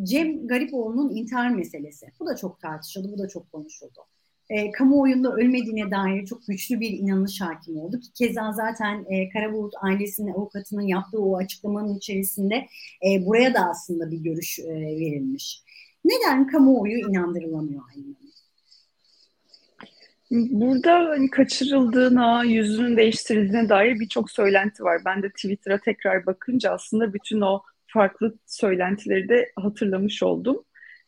Cem 0.03 0.47
Garipoğlu'nun 0.47 1.15
intihar 1.15 1.49
meselesi. 1.49 2.05
Bu 2.19 2.25
da 2.27 2.35
çok 2.35 2.59
tartışıldı, 2.59 3.11
bu 3.11 3.17
da 3.17 3.27
çok 3.27 3.51
konuşuldu. 3.51 3.99
E, 4.49 4.71
kamuoyunda 4.71 5.33
ölmediğine 5.33 5.91
dair 5.91 6.25
çok 6.25 6.47
güçlü 6.47 6.79
bir 6.79 6.89
inanış 6.89 7.41
hakim 7.41 7.77
oldu. 7.77 7.99
Ki 7.99 8.13
keza 8.13 8.51
zaten 8.51 9.05
e, 9.09 9.29
Karabulut 9.29 9.73
ailesinin 9.81 10.33
avukatının 10.33 10.81
yaptığı 10.81 11.19
o 11.21 11.37
açıklamanın 11.37 11.97
içerisinde 11.97 12.55
e, 13.07 13.25
buraya 13.25 13.53
da 13.53 13.69
aslında 13.69 14.11
bir 14.11 14.17
görüş 14.17 14.59
e, 14.59 14.73
verilmiş. 14.73 15.63
Neden 16.05 16.47
kamuoyu 16.47 16.97
inandırılamıyor 16.97 17.81
Aylin 17.89 18.03
Hanım? 18.13 18.28
Burada 20.31 20.93
hani 20.93 21.29
kaçırıldığına, 21.29 22.43
yüzünün 22.43 22.97
değiştirildiğine 22.97 23.69
dair 23.69 23.99
birçok 23.99 24.31
söylenti 24.31 24.83
var. 24.83 25.01
Ben 25.05 25.23
de 25.23 25.29
Twitter'a 25.29 25.77
tekrar 25.77 26.25
bakınca 26.25 26.71
aslında 26.71 27.13
bütün 27.13 27.41
o 27.41 27.61
farklı 27.87 28.35
söylentileri 28.45 29.29
de 29.29 29.51
hatırlamış 29.55 30.23
oldum. 30.23 30.63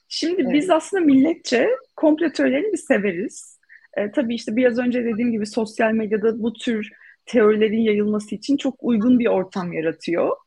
Şimdi 0.07 0.41
evet. 0.41 0.53
biz 0.53 0.69
aslında 0.69 1.05
milletçe 1.05 1.69
komplo 1.95 2.31
teorilerini 2.31 2.73
bir 2.73 2.77
severiz. 2.77 3.59
E, 3.97 4.11
tabii 4.11 4.35
işte 4.35 4.55
biraz 4.55 4.77
önce 4.77 5.05
dediğim 5.05 5.31
gibi 5.31 5.45
sosyal 5.45 5.91
medyada 5.91 6.43
bu 6.43 6.53
tür 6.53 6.89
teorilerin 7.25 7.81
yayılması 7.81 8.35
için 8.35 8.57
çok 8.57 8.75
uygun 8.81 9.19
bir 9.19 9.27
ortam 9.27 9.73
yaratıyor. 9.73 10.37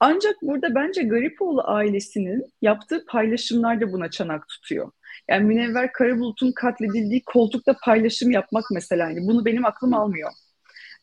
Ancak 0.00 0.36
burada 0.42 0.74
bence 0.74 1.02
Garipoğlu 1.02 1.62
ailesinin 1.64 2.44
yaptığı 2.62 3.04
paylaşımlar 3.06 3.80
da 3.80 3.92
buna 3.92 4.10
çanak 4.10 4.48
tutuyor. 4.48 4.90
Yani 5.30 5.44
Münevver 5.44 5.92
Karabulut'un 5.92 6.52
katledildiği 6.52 7.22
koltukta 7.26 7.76
paylaşım 7.84 8.30
yapmak 8.30 8.64
mesela. 8.72 9.08
Yani 9.08 9.26
bunu 9.26 9.44
benim 9.44 9.66
aklım 9.66 9.94
almıyor. 9.94 10.30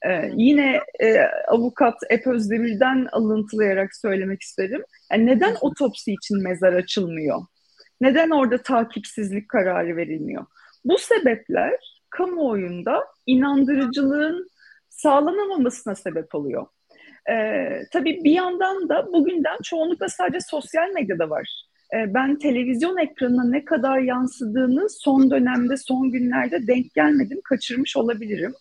Ee, 0.05 0.31
yine 0.35 0.79
e, 0.99 1.19
avukat 1.47 1.95
Ep 2.09 2.27
Özdemir'den 2.27 3.07
alıntılayarak 3.11 3.95
söylemek 3.95 4.41
isterim. 4.41 4.83
Yani 5.11 5.25
neden 5.25 5.55
otopsi 5.61 6.13
için 6.13 6.43
mezar 6.43 6.73
açılmıyor? 6.73 7.41
Neden 8.01 8.29
orada 8.29 8.57
takipsizlik 8.57 9.49
kararı 9.49 9.97
verilmiyor? 9.97 10.45
Bu 10.85 10.97
sebepler 10.97 11.73
kamuoyunda 12.09 13.03
inandırıcılığın 13.25 14.47
sağlanamamasına 14.89 15.95
sebep 15.95 16.35
oluyor. 16.35 16.67
Ee, 17.31 17.81
tabii 17.91 18.23
bir 18.23 18.31
yandan 18.31 18.89
da 18.89 19.13
bugünden 19.13 19.57
çoğunlukla 19.63 20.09
sadece 20.09 20.39
sosyal 20.49 20.89
medyada 20.89 21.29
var. 21.29 21.65
Ee, 21.93 22.13
ben 22.13 22.37
televizyon 22.37 22.97
ekranına 22.97 23.43
ne 23.43 23.65
kadar 23.65 23.99
yansıdığını 23.99 24.89
son 24.89 25.31
dönemde, 25.31 25.77
son 25.77 26.11
günlerde 26.11 26.67
denk 26.67 26.93
gelmedim, 26.93 27.41
kaçırmış 27.43 27.97
olabilirim. 27.97 28.53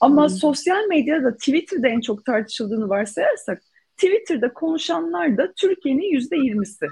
Ama 0.00 0.22
hmm. 0.22 0.36
sosyal 0.36 0.86
medyada, 0.88 1.36
Twitter'da 1.36 1.88
en 1.88 2.00
çok 2.00 2.24
tartışıldığını 2.24 2.88
varsayarsak, 2.88 3.62
Twitter'da 3.96 4.52
konuşanlar 4.52 5.36
da 5.36 5.52
Türkiye'nin 5.52 6.12
yüzde 6.12 6.36
yirmisi. 6.36 6.86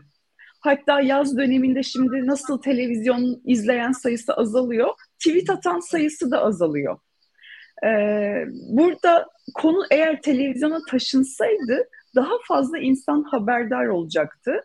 Hatta 0.60 1.00
yaz 1.00 1.36
döneminde 1.36 1.82
şimdi 1.82 2.26
nasıl 2.26 2.62
televizyon 2.62 3.40
izleyen 3.44 3.92
sayısı 3.92 4.34
azalıyor, 4.34 4.88
tweet 5.26 5.50
atan 5.50 5.80
sayısı 5.80 6.30
da 6.30 6.42
azalıyor. 6.42 6.98
Ee, 7.84 8.44
burada 8.68 9.26
konu 9.54 9.84
eğer 9.90 10.22
televizyona 10.22 10.78
taşınsaydı 10.90 11.88
daha 12.14 12.32
fazla 12.48 12.78
insan 12.78 13.22
haberdar 13.22 13.86
olacaktı. 13.86 14.60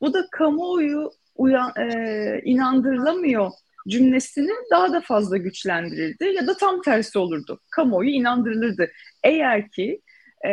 Bu 0.00 0.14
da 0.14 0.26
kamuoyu 0.32 1.10
uyan, 1.36 1.72
e, 1.76 2.40
inandırılamıyor 2.44 3.50
cümlesini 3.88 4.50
daha 4.70 4.92
da 4.92 5.00
fazla 5.00 5.36
güçlendirirdi 5.36 6.24
ya 6.24 6.46
da 6.46 6.56
tam 6.56 6.82
tersi 6.82 7.18
olurdu. 7.18 7.60
Kamuoyu 7.70 8.10
inandırılırdı. 8.10 8.90
Eğer 9.24 9.70
ki 9.70 10.00
e, 10.46 10.50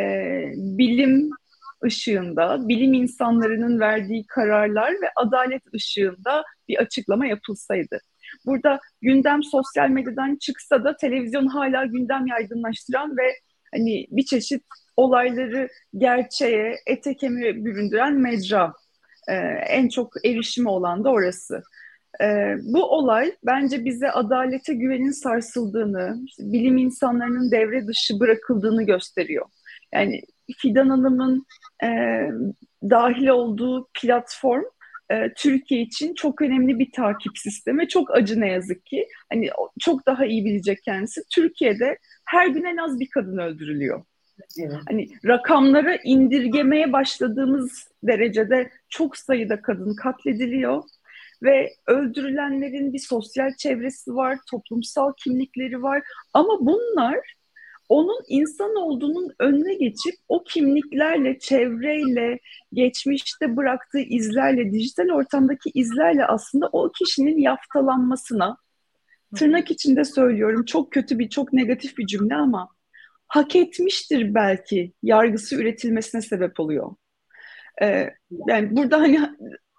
bilim 0.55 1.29
ışığında, 1.85 2.67
bilim 2.67 2.93
insanlarının 2.93 3.79
verdiği 3.79 4.25
kararlar 4.27 4.91
ve 4.91 5.09
adalet 5.15 5.61
ışığında 5.75 6.43
bir 6.67 6.77
açıklama 6.77 7.25
yapılsaydı. 7.25 7.99
Burada 8.45 8.79
gündem 9.01 9.43
sosyal 9.43 9.89
medyadan 9.89 10.35
çıksa 10.35 10.83
da 10.83 10.97
televizyon 10.97 11.47
hala 11.47 11.85
gündem 11.85 12.27
yaygınlaştıran 12.27 13.17
ve 13.17 13.33
hani 13.73 14.07
bir 14.11 14.25
çeşit 14.25 14.63
olayları 14.97 15.67
gerçeğe, 15.97 16.75
ete 16.87 17.15
kemiğe 17.15 17.65
büründüren 17.65 18.13
mecra. 18.13 18.73
Ee, 19.29 19.33
en 19.67 19.89
çok 19.89 20.25
erişimi 20.25 20.69
olan 20.69 21.03
da 21.03 21.09
orası. 21.09 21.63
Ee, 22.21 22.55
bu 22.61 22.83
olay 22.83 23.35
bence 23.45 23.85
bize 23.85 24.11
adalete 24.11 24.73
güvenin 24.73 25.11
sarsıldığını, 25.11 26.17
bilim 26.39 26.77
insanlarının 26.77 27.51
devre 27.51 27.87
dışı 27.87 28.19
bırakıldığını 28.19 28.83
gösteriyor. 28.83 29.45
Yani 29.93 30.21
Fidan 30.57 30.89
Hanım'ın 30.89 31.45
e, 31.83 31.87
dahil 32.89 33.27
olduğu 33.27 33.87
platform 34.01 34.63
e, 35.11 35.33
Türkiye 35.33 35.81
için 35.81 36.13
çok 36.13 36.41
önemli 36.41 36.79
bir 36.79 36.91
takip 36.91 37.37
sistemi. 37.37 37.87
Çok 37.87 38.11
acı 38.11 38.41
ne 38.41 38.47
yazık 38.47 38.85
ki. 38.85 39.07
Hani 39.33 39.49
çok 39.79 40.05
daha 40.05 40.25
iyi 40.25 40.45
bilecek 40.45 40.83
kendisi. 40.83 41.21
Türkiye'de 41.33 41.97
her 42.25 42.47
gün 42.47 42.63
en 42.63 42.77
az 42.77 42.99
bir 42.99 43.09
kadın 43.09 43.37
öldürülüyor. 43.37 44.03
Evet. 44.59 44.77
Hani 44.87 45.07
rakamları 45.25 45.99
indirgemeye 46.03 46.93
başladığımız 46.93 47.87
derecede 48.03 48.69
çok 48.89 49.17
sayıda 49.17 49.61
kadın 49.61 49.95
katlediliyor 49.95 50.83
ve 51.43 51.73
öldürülenlerin 51.87 52.93
bir 52.93 52.99
sosyal 52.99 53.51
çevresi 53.57 54.15
var, 54.15 54.37
toplumsal 54.51 55.13
kimlikleri 55.23 55.83
var 55.83 56.03
ama 56.33 56.57
bunlar 56.59 57.19
onun 57.89 58.21
insan 58.27 58.75
olduğunun 58.75 59.31
önüne 59.39 59.73
geçip 59.73 60.15
o 60.27 60.43
kimliklerle, 60.43 61.39
çevreyle, 61.39 62.39
geçmişte 62.73 63.57
bıraktığı 63.57 63.99
izlerle, 63.99 64.71
dijital 64.71 65.09
ortamdaki 65.09 65.69
izlerle 65.73 66.25
aslında 66.25 66.69
o 66.71 66.91
kişinin 66.91 67.37
yaftalanmasına, 67.37 68.57
tırnak 69.35 69.71
içinde 69.71 70.03
söylüyorum 70.03 70.65
çok 70.65 70.91
kötü 70.91 71.19
bir, 71.19 71.29
çok 71.29 71.53
negatif 71.53 71.97
bir 71.97 72.05
cümle 72.05 72.35
ama 72.35 72.69
hak 73.27 73.55
etmiştir 73.55 74.33
belki 74.33 74.93
yargısı 75.03 75.55
üretilmesine 75.55 76.21
sebep 76.21 76.59
oluyor. 76.59 76.95
Ee, 77.81 78.09
yani 78.47 78.75
burada 78.75 78.99
hani 78.99 79.19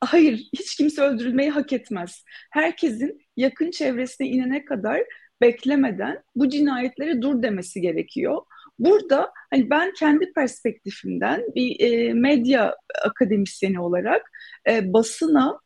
hayır 0.01 0.49
hiç 0.59 0.77
kimse 0.77 1.03
öldürülmeyi 1.03 1.51
hak 1.51 1.73
etmez. 1.73 2.25
Herkesin 2.51 3.21
yakın 3.37 3.71
çevresine 3.71 4.29
inene 4.29 4.65
kadar 4.65 5.03
beklemeden 5.41 6.23
bu 6.35 6.49
cinayetlere 6.49 7.23
dur 7.23 7.43
demesi 7.43 7.81
gerekiyor. 7.81 8.43
Burada 8.79 9.33
hani 9.51 9.71
ben 9.71 9.93
kendi 9.93 10.33
perspektifimden 10.33 11.43
bir 11.55 11.81
e, 11.81 12.13
medya 12.13 12.77
akademisyeni 13.05 13.81
olarak 13.81 14.31
e, 14.69 14.93
basına 14.93 15.61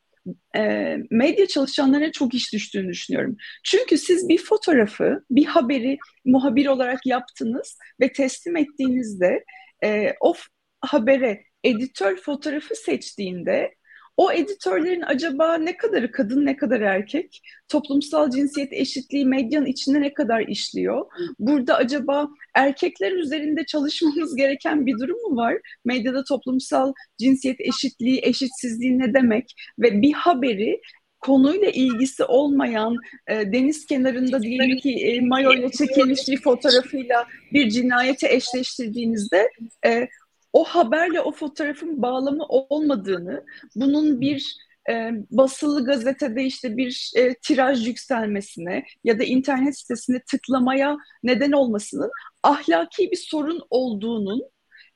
e, 0.56 0.96
medya 1.10 1.46
çalışanlarına 1.46 2.12
çok 2.12 2.34
iş 2.34 2.52
düştüğünü 2.52 2.88
düşünüyorum. 2.88 3.36
Çünkü 3.64 3.98
siz 3.98 4.28
bir 4.28 4.38
fotoğrafı, 4.38 5.24
bir 5.30 5.44
haberi 5.44 5.98
muhabir 6.24 6.66
olarak 6.66 7.06
yaptınız 7.06 7.78
ve 8.00 8.12
teslim 8.12 8.56
ettiğinizde 8.56 9.44
e, 9.84 10.12
o 10.20 10.34
habere 10.80 11.42
editör 11.64 12.16
fotoğrafı 12.16 12.74
seçtiğinde 12.74 13.74
o 14.20 14.32
editörlerin 14.32 15.02
acaba 15.06 15.54
ne 15.54 15.76
kadarı 15.76 16.12
kadın 16.12 16.46
ne 16.46 16.56
kadar 16.56 16.80
erkek? 16.80 17.42
Toplumsal 17.68 18.30
cinsiyet 18.30 18.72
eşitliği 18.72 19.26
medyanın 19.26 19.66
içinde 19.66 20.00
ne 20.00 20.14
kadar 20.14 20.40
işliyor? 20.40 21.06
Burada 21.38 21.76
acaba 21.76 22.28
erkekler 22.54 23.12
üzerinde 23.12 23.66
çalışmamız 23.66 24.36
gereken 24.36 24.86
bir 24.86 24.98
durum 24.98 25.30
mu 25.30 25.36
var? 25.36 25.56
Medyada 25.84 26.24
toplumsal 26.24 26.92
cinsiyet 27.18 27.60
eşitliği, 27.60 28.20
eşitsizliği 28.22 28.98
ne 28.98 29.14
demek? 29.14 29.54
Ve 29.78 30.02
bir 30.02 30.12
haberi 30.12 30.80
konuyla 31.20 31.70
ilgisi 31.70 32.24
olmayan 32.24 32.96
e, 33.26 33.52
deniz 33.52 33.86
kenarında 33.86 34.42
diyelim 34.42 34.78
ki 34.78 34.94
e, 34.94 35.20
mayo 35.20 35.52
ile 35.52 35.70
çekilmiş 35.70 36.28
bir 36.28 36.42
fotoğrafıyla 36.42 37.26
bir 37.52 37.70
cinayete 37.70 38.34
eşleştirdiğinizde 38.34 39.50
e, 39.86 40.08
o 40.52 40.64
haberle 40.64 41.20
o 41.20 41.32
fotoğrafın 41.32 42.02
bağlamı 42.02 42.44
olmadığını, 42.48 43.44
bunun 43.74 44.20
bir 44.20 44.56
e, 44.90 45.10
basılı 45.30 45.84
gazetede 45.84 46.44
işte 46.44 46.76
bir 46.76 47.12
e, 47.16 47.34
tiraj 47.34 47.86
yükselmesine 47.86 48.84
ya 49.04 49.18
da 49.18 49.24
internet 49.24 49.78
sitesine 49.78 50.20
tıklamaya 50.30 50.96
neden 51.22 51.52
olmasının 51.52 52.10
ahlaki 52.42 53.10
bir 53.10 53.16
sorun 53.16 53.60
olduğunun 53.70 54.42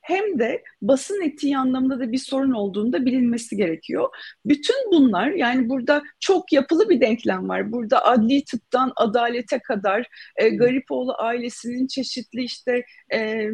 hem 0.04 0.38
de 0.38 0.62
basın 0.82 1.22
etiği 1.22 1.58
anlamında 1.58 2.00
da 2.00 2.12
bir 2.12 2.18
sorun 2.18 2.52
olduğunu 2.52 2.92
da 2.92 3.06
bilinmesi 3.06 3.56
gerekiyor. 3.56 4.08
Bütün 4.46 4.76
bunlar 4.92 5.30
yani 5.30 5.68
burada 5.68 6.02
çok 6.20 6.52
yapılı 6.52 6.88
bir 6.88 7.00
denklem 7.00 7.48
var. 7.48 7.72
Burada 7.72 8.04
adli 8.04 8.44
tıptan 8.44 8.92
adalete 8.96 9.58
kadar 9.58 10.06
e, 10.36 10.48
Garipoğlu 10.48 11.14
ailesinin 11.18 11.86
çeşitli 11.86 12.42
işte 12.44 12.84
e, 13.12 13.48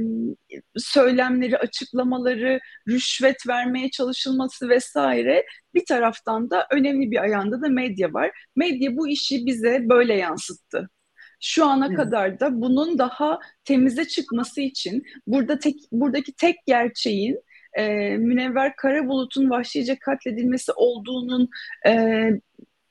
söylemleri, 0.77 1.59
açıklamaları, 1.59 2.61
rüşvet 2.89 3.49
vermeye 3.49 3.91
çalışılması 3.91 4.69
vesaire 4.69 5.47
bir 5.75 5.85
taraftan 5.85 6.51
da 6.51 6.67
önemli 6.73 7.11
bir 7.11 7.23
ayağında 7.23 7.63
da 7.63 7.69
medya 7.69 8.13
var. 8.13 8.31
Medya 8.57 8.97
bu 8.97 9.09
işi 9.09 9.47
bize 9.47 9.89
böyle 9.89 10.15
yansıttı. 10.15 10.91
Şu 11.41 11.67
ana 11.67 11.87
evet. 11.87 11.97
kadar 11.97 12.41
da 12.41 12.61
bunun 12.61 12.99
daha 12.99 13.39
temize 13.65 14.09
çıkması 14.09 14.61
için 14.61 15.03
burada 15.27 15.59
tek 15.59 15.77
buradaki 15.93 16.33
tek 16.33 16.57
gerçeğin 16.67 17.41
e, 17.73 18.17
Münevver 18.17 18.77
Karabulut'un 18.77 19.51
vahşice 19.51 19.99
katledilmesi 19.99 20.73
olduğunun 20.73 21.49
e, 21.87 22.31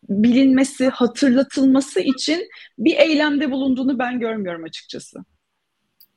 bilinmesi, 0.09 0.87
hatırlatılması 0.87 1.99
için 1.99 2.47
bir 2.77 2.97
eylemde 2.97 3.51
bulunduğunu 3.51 3.99
ben 3.99 4.19
görmüyorum 4.19 4.63
açıkçası. 4.63 5.19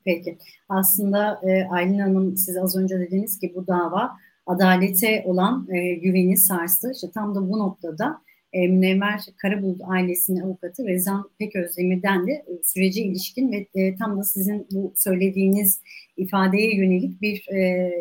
Peki. 0.04 0.38
Aslında 0.68 1.40
e, 1.42 1.64
Aylin 1.64 1.98
Hanım 1.98 2.36
siz 2.36 2.56
az 2.56 2.76
önce 2.76 2.98
dediniz 2.98 3.38
ki 3.38 3.52
bu 3.54 3.66
dava 3.66 4.10
adalete 4.46 5.22
olan 5.26 5.68
e, 5.70 5.94
güveni 5.94 6.36
sarstı. 6.36 6.92
İşte 6.94 7.06
tam 7.14 7.34
da 7.34 7.48
bu 7.50 7.58
noktada 7.58 8.22
e, 8.52 8.68
Münevver 8.68 9.20
Karabulut 9.36 9.80
ailesinin 9.84 10.40
avukatı 10.40 10.86
Rezan 10.86 11.30
Peközdemir'den 11.38 12.26
de 12.26 12.32
e, 12.32 12.62
sürece 12.62 13.02
ilişkin 13.02 13.52
ve 13.52 13.66
e, 13.74 13.94
tam 13.96 14.18
da 14.18 14.24
sizin 14.24 14.66
bu 14.72 14.92
söylediğiniz 14.96 15.80
ifadeye 16.16 16.76
yönelik 16.76 17.22
bir 17.22 17.48
e, 17.48 17.92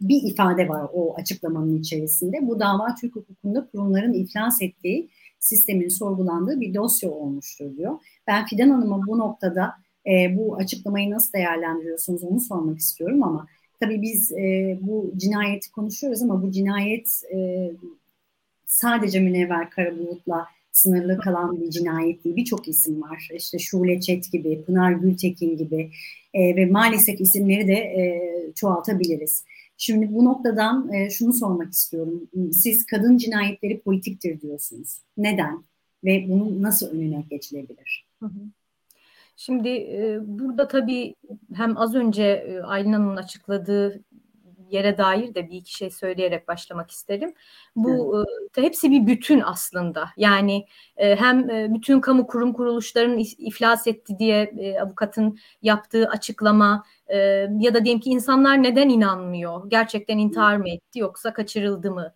bir 0.00 0.32
ifade 0.32 0.68
var 0.68 0.86
o 0.92 1.14
açıklamanın 1.16 1.80
içerisinde. 1.80 2.36
Bu 2.42 2.60
dava 2.60 2.94
Türk 3.00 3.16
hukukunda 3.16 3.66
kurumların 3.66 4.12
iflas 4.12 4.62
ettiği 4.62 5.08
sistemin 5.38 5.88
sorgulandığı 5.88 6.60
bir 6.60 6.74
dosya 6.74 7.10
olmuştur 7.10 7.76
diyor. 7.76 7.98
Ben 8.26 8.46
Fidan 8.46 8.70
Hanım'a 8.70 9.06
bu 9.06 9.18
noktada 9.18 9.72
e, 10.06 10.36
bu 10.36 10.56
açıklamayı 10.56 11.10
nasıl 11.10 11.32
değerlendiriyorsunuz 11.32 12.24
onu 12.24 12.40
sormak 12.40 12.78
istiyorum 12.78 13.22
ama 13.22 13.46
tabii 13.80 14.02
biz 14.02 14.32
e, 14.32 14.78
bu 14.80 15.12
cinayeti 15.16 15.72
konuşuyoruz 15.72 16.22
ama 16.22 16.42
bu 16.42 16.50
cinayet 16.50 17.22
e, 17.34 17.70
sadece 18.70 19.20
Münevver 19.20 19.70
Karabulut'la 19.70 20.46
sınırlı 20.72 21.18
kalan 21.18 21.60
bir 21.60 21.70
cinayet 21.70 22.24
değil. 22.24 22.36
Birçok 22.36 22.68
isim 22.68 23.02
var. 23.02 23.28
İşte 23.34 23.58
Şule 23.58 24.00
Çet 24.00 24.32
gibi, 24.32 24.64
Pınar 24.64 24.92
Gültekin 24.92 25.56
gibi 25.56 25.90
e, 26.34 26.56
ve 26.56 26.66
maalesef 26.66 27.20
isimleri 27.20 27.68
de 27.68 27.74
e, 27.74 28.22
çoğaltabiliriz. 28.54 29.44
Şimdi 29.76 30.14
bu 30.14 30.24
noktadan 30.24 30.92
e, 30.92 31.10
şunu 31.10 31.32
sormak 31.32 31.72
istiyorum. 31.72 32.28
Siz 32.52 32.86
kadın 32.86 33.16
cinayetleri 33.16 33.80
politiktir 33.80 34.40
diyorsunuz. 34.40 34.98
Neden? 35.16 35.64
Ve 36.04 36.26
bunun 36.28 36.62
nasıl 36.62 36.90
önüne 36.90 37.24
geçilebilir? 37.30 38.06
Şimdi 39.36 39.68
e, 39.68 40.18
burada 40.22 40.68
tabii 40.68 41.14
hem 41.54 41.76
az 41.76 41.94
önce 41.94 42.22
e, 42.22 42.60
Aylin 42.60 42.92
Hanım'ın 42.92 43.16
açıkladığı 43.16 44.00
yere 44.70 44.98
dair 44.98 45.34
de 45.34 45.50
bir 45.50 45.56
iki 45.56 45.74
şey 45.74 45.90
söyleyerek 45.90 46.48
başlamak 46.48 46.90
isterim. 46.90 47.34
Bu 47.76 48.24
evet. 48.28 48.66
hepsi 48.66 48.90
bir 48.90 49.06
bütün 49.06 49.40
aslında. 49.40 50.08
Yani 50.16 50.66
hem 50.96 51.48
bütün 51.74 52.00
kamu 52.00 52.26
kurum 52.26 52.52
kuruluşlarının 52.52 53.18
iflas 53.38 53.86
etti 53.86 54.18
diye 54.18 54.52
avukatın 54.82 55.38
yaptığı 55.62 56.08
açıklama 56.08 56.84
ya 57.58 57.74
da 57.74 57.84
diyelim 57.84 58.00
ki 58.00 58.10
insanlar 58.10 58.62
neden 58.62 58.88
inanmıyor? 58.88 59.70
Gerçekten 59.70 60.18
intihar 60.18 60.56
mı 60.56 60.68
etti 60.68 60.98
yoksa 60.98 61.32
kaçırıldı 61.32 61.90
mı? 61.90 62.14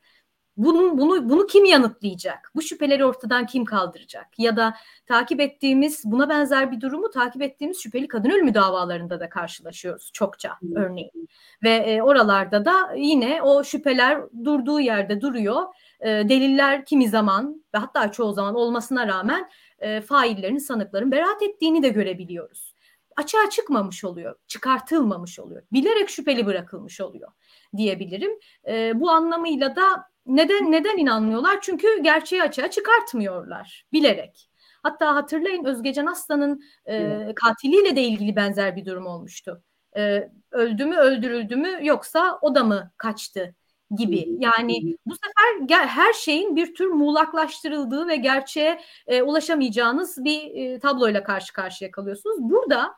Bunu, 0.57 0.99
bunu, 0.99 1.29
bunu 1.29 1.47
kim 1.47 1.65
yanıtlayacak? 1.65 2.51
Bu 2.55 2.63
şüpheleri 2.63 3.05
ortadan 3.05 3.47
kim 3.47 3.65
kaldıracak? 3.65 4.39
Ya 4.39 4.57
da 4.57 4.75
takip 5.07 5.41
ettiğimiz 5.41 6.03
buna 6.05 6.29
benzer 6.29 6.73
bir 6.73 6.81
durumu 6.81 7.11
takip 7.11 7.43
ettiğimiz 7.43 7.79
şüpheli 7.83 8.09
kadın 8.09 8.31
ölümü 8.31 8.55
davalarında 8.55 9.21
da 9.21 9.29
karşılaşıyoruz 9.29 10.11
çokça 10.13 10.59
örneğin. 10.77 11.29
Ve 11.63 11.71
e, 11.71 12.03
oralarda 12.03 12.65
da 12.65 12.95
yine 12.97 13.43
o 13.43 13.65
şüpheler 13.65 14.23
durduğu 14.45 14.81
yerde 14.81 15.21
duruyor. 15.21 15.63
E, 16.01 16.09
deliller 16.09 16.85
kimi 16.85 17.09
zaman 17.09 17.65
ve 17.75 17.79
hatta 17.79 18.13
çoğu 18.13 18.33
zaman 18.33 18.55
olmasına 18.55 19.07
rağmen 19.07 19.51
e, 19.79 20.01
faillerin, 20.01 20.59
sanıkların 20.59 21.13
beraat 21.13 21.43
ettiğini 21.43 21.83
de 21.83 21.89
görebiliyoruz. 21.89 22.75
Açığa 23.17 23.51
çıkmamış 23.51 24.05
oluyor, 24.05 24.35
çıkartılmamış 24.47 25.39
oluyor. 25.39 25.63
Bilerek 25.73 26.09
şüpheli 26.09 26.47
bırakılmış 26.47 27.01
oluyor 27.01 27.33
diyebilirim. 27.77 28.31
E, 28.69 29.01
bu 29.01 29.11
anlamıyla 29.11 29.77
da 29.77 30.14
neden 30.27 30.73
neden 30.73 30.97
inanmıyorlar? 30.97 31.59
Çünkü 31.61 32.03
gerçeği 32.03 32.43
açığa 32.43 32.71
çıkartmıyorlar 32.71 33.87
bilerek. 33.93 34.51
Hatta 34.83 35.15
hatırlayın 35.15 35.65
Özgecan 35.65 36.07
Aslan'ın 36.07 36.63
e, 36.89 37.33
katiliyle 37.37 37.97
de 37.97 38.03
ilgili 38.03 38.37
benzer 38.37 38.77
bir 38.77 38.85
durum 38.85 39.07
olmuştu. 39.07 39.63
E, 39.97 40.31
öldü 40.51 40.85
mü 40.85 40.97
öldürüldü 40.97 41.57
mü 41.57 41.79
yoksa 41.83 42.39
o 42.43 42.55
da 42.55 42.65
mı 42.65 42.91
kaçtı 42.97 43.55
gibi. 43.97 44.29
Yani 44.39 44.97
bu 45.07 45.15
sefer 45.15 45.87
her 45.87 46.13
şeyin 46.13 46.57
bir 46.57 46.75
tür 46.75 46.87
muğlaklaştırıldığı 46.87 48.09
ve 48.09 48.17
gerçeğe 48.17 48.81
e, 49.07 49.23
ulaşamayacağınız 49.23 50.25
bir 50.25 50.55
e, 50.55 50.79
tabloyla 50.79 51.25
karşı 51.25 51.53
karşıya 51.53 51.91
kalıyorsunuz. 51.91 52.37
Burada 52.41 52.95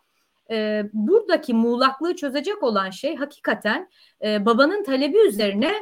e, 0.51 0.85
buradaki 0.93 1.55
muğlaklığı 1.55 2.17
çözecek 2.17 2.63
olan 2.63 2.91
şey 2.91 3.17
hakikaten 3.17 3.89
e, 4.25 4.47
babanın 4.47 4.85
talebi 4.85 5.19
üzerine 5.19 5.73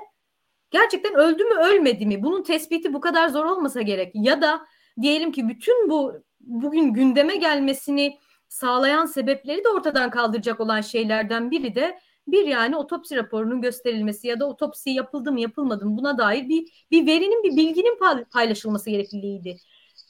gerçekten 0.75 1.15
öldü 1.15 1.45
mü 1.45 1.55
ölmedi 1.55 2.07
mi? 2.07 2.23
Bunun 2.23 2.43
tespiti 2.43 2.95
bu 2.95 3.01
kadar 3.01 3.29
zor 3.29 3.45
olmasa 3.45 3.83
gerek. 3.83 4.11
Ya 4.15 4.43
da 4.43 4.67
diyelim 5.03 5.33
ki 5.33 5.49
bütün 5.49 5.91
bu 5.91 6.15
bugün 6.41 6.93
gündeme 6.93 7.37
gelmesini 7.37 8.19
sağlayan 8.49 9.07
sebepleri 9.07 9.65
de 9.65 9.69
ortadan 9.69 10.11
kaldıracak 10.11 10.61
olan 10.61 10.81
şeylerden 10.81 11.51
biri 11.51 11.75
de 11.75 11.99
bir 12.27 12.47
yani 12.47 12.77
otopsi 12.77 13.17
raporunun 13.17 13.61
gösterilmesi 13.61 14.27
ya 14.27 14.41
da 14.41 14.49
otopsi 14.49 14.91
yapıldı 14.91 15.33
mı 15.33 15.41
yapılmadı 15.41 15.87
mı 15.87 15.97
buna 15.99 16.19
dair 16.19 16.49
bir 16.49 16.87
bir 16.91 17.07
verinin 17.07 17.43
bir 17.43 17.57
bilginin 17.57 17.99
paylaşılması 18.33 18.91
gerekliliğiydi. 18.91 19.57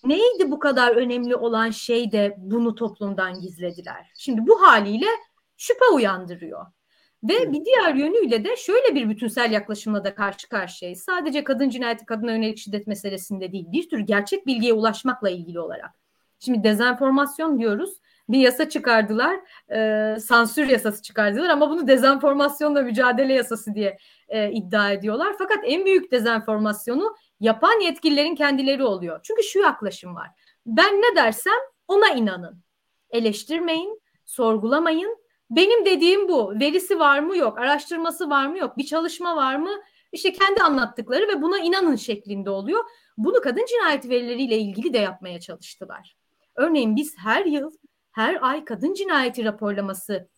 neydi 0.05 0.51
bu 0.51 0.59
kadar 0.59 0.97
önemli 0.97 1.37
olan 1.37 1.71
şey 1.71 2.13
de 2.13 2.35
bunu 2.39 2.75
toplumdan 2.75 3.41
gizlediler? 3.41 4.11
Şimdi 4.19 4.47
bu 4.47 4.63
haliyle 4.63 5.07
şüphe 5.57 5.85
uyandırıyor. 5.95 6.67
Ve 7.25 7.53
bir 7.53 7.65
diğer 7.65 7.95
yönüyle 7.95 8.45
de 8.45 8.57
şöyle 8.57 8.95
bir 8.95 9.09
bütünsel 9.09 9.53
yaklaşımla 9.53 10.05
da 10.05 10.15
karşı 10.15 10.49
karşıyayız. 10.49 11.01
Sadece 11.01 11.45
kadın 11.45 11.69
cinayeti, 11.69 12.07
kadına 12.07 12.33
yönelik 12.33 12.59
şiddet 12.59 12.87
meselesinde 12.87 13.53
değil, 13.53 13.67
bir 13.73 13.89
tür 13.89 13.99
gerçek 13.99 14.47
bilgiye 14.47 14.73
ulaşmakla 14.73 15.31
ilgili 15.31 15.61
olarak. 15.61 15.91
Şimdi 16.39 16.65
dezenformasyon 16.65 17.59
diyoruz. 17.59 17.91
Bir 18.29 18.39
yasa 18.39 18.69
çıkardılar, 18.69 19.41
e, 19.71 20.21
sansür 20.21 20.69
yasası 20.69 21.03
çıkardılar 21.03 21.49
ama 21.49 21.71
bunu 21.71 21.87
dezenformasyonla 21.87 22.83
mücadele 22.83 23.33
yasası 23.33 23.75
diye 23.75 23.97
e, 24.29 24.53
iddia 24.53 24.93
ediyorlar. 24.93 25.35
Fakat 25.39 25.59
en 25.65 25.85
büyük 25.85 26.13
dezenformasyonu 26.13 27.17
yapan 27.41 27.81
yetkililerin 27.81 28.35
kendileri 28.35 28.85
oluyor. 28.85 29.21
Çünkü 29.23 29.43
şu 29.43 29.59
yaklaşım 29.59 30.15
var. 30.15 30.29
Ben 30.67 30.95
ne 30.95 31.17
dersem 31.17 31.53
ona 31.89 32.09
inanın. 32.09 32.59
Eleştirmeyin, 33.11 34.01
sorgulamayın. 34.25 35.24
Benim 35.57 35.85
dediğim 35.85 36.29
bu. 36.29 36.61
Verisi 36.61 36.99
var 36.99 37.19
mı 37.19 37.37
yok, 37.37 37.59
araştırması 37.59 38.31
var 38.31 38.47
mı 38.47 38.59
yok, 38.59 38.79
bir 38.79 38.85
çalışma 38.87 39.37
var 39.37 39.57
mı? 39.57 39.71
İşte 40.13 40.33
kendi 40.33 40.63
anlattıkları 40.63 41.29
ve 41.29 41.43
buna 41.43 41.59
inanın 41.59 41.97
şeklinde 41.97 42.51
oluyor. 42.51 42.85
Bunu 43.19 43.41
kadın 43.41 43.65
cinayeti 43.67 44.09
verileriyle 44.11 44.59
ilgili 44.59 44.93
de 44.93 44.99
yapmaya 44.99 45.41
çalıştılar. 45.41 46.17
Örneğin 46.55 46.97
biz 46.97 47.19
her 47.19 47.45
yıl, 47.45 47.71
her 48.13 48.39
ay 48.43 48.65
kadın 48.65 48.95
cinayeti 48.95 49.45
raporlaması 49.45 50.29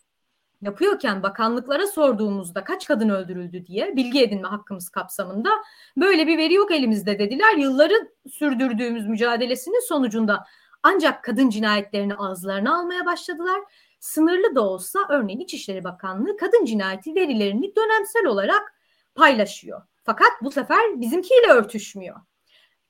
yapıyorken 0.62 1.22
bakanlıklara 1.22 1.86
sorduğumuzda 1.86 2.64
kaç 2.64 2.86
kadın 2.86 3.08
öldürüldü 3.08 3.66
diye 3.66 3.96
bilgi 3.96 4.22
edinme 4.22 4.48
hakkımız 4.48 4.88
kapsamında 4.88 5.50
böyle 5.96 6.26
bir 6.26 6.38
veri 6.38 6.54
yok 6.54 6.70
elimizde 6.70 7.18
dediler. 7.18 7.56
Yılları 7.56 8.12
sürdürdüğümüz 8.32 9.06
mücadelesinin 9.06 9.88
sonucunda 9.88 10.44
ancak 10.82 11.24
kadın 11.24 11.50
cinayetlerini 11.50 12.14
ağızlarına 12.14 12.78
almaya 12.78 13.06
başladılar. 13.06 13.60
Sınırlı 14.00 14.54
da 14.54 14.60
olsa 14.60 14.98
örneğin 15.08 15.40
İçişleri 15.40 15.84
Bakanlığı 15.84 16.36
kadın 16.36 16.64
cinayeti 16.64 17.14
verilerini 17.14 17.76
dönemsel 17.76 18.26
olarak 18.26 18.74
paylaşıyor. 19.14 19.82
Fakat 20.04 20.32
bu 20.42 20.50
sefer 20.50 21.00
bizimkiyle 21.00 21.46
örtüşmüyor. 21.46 22.16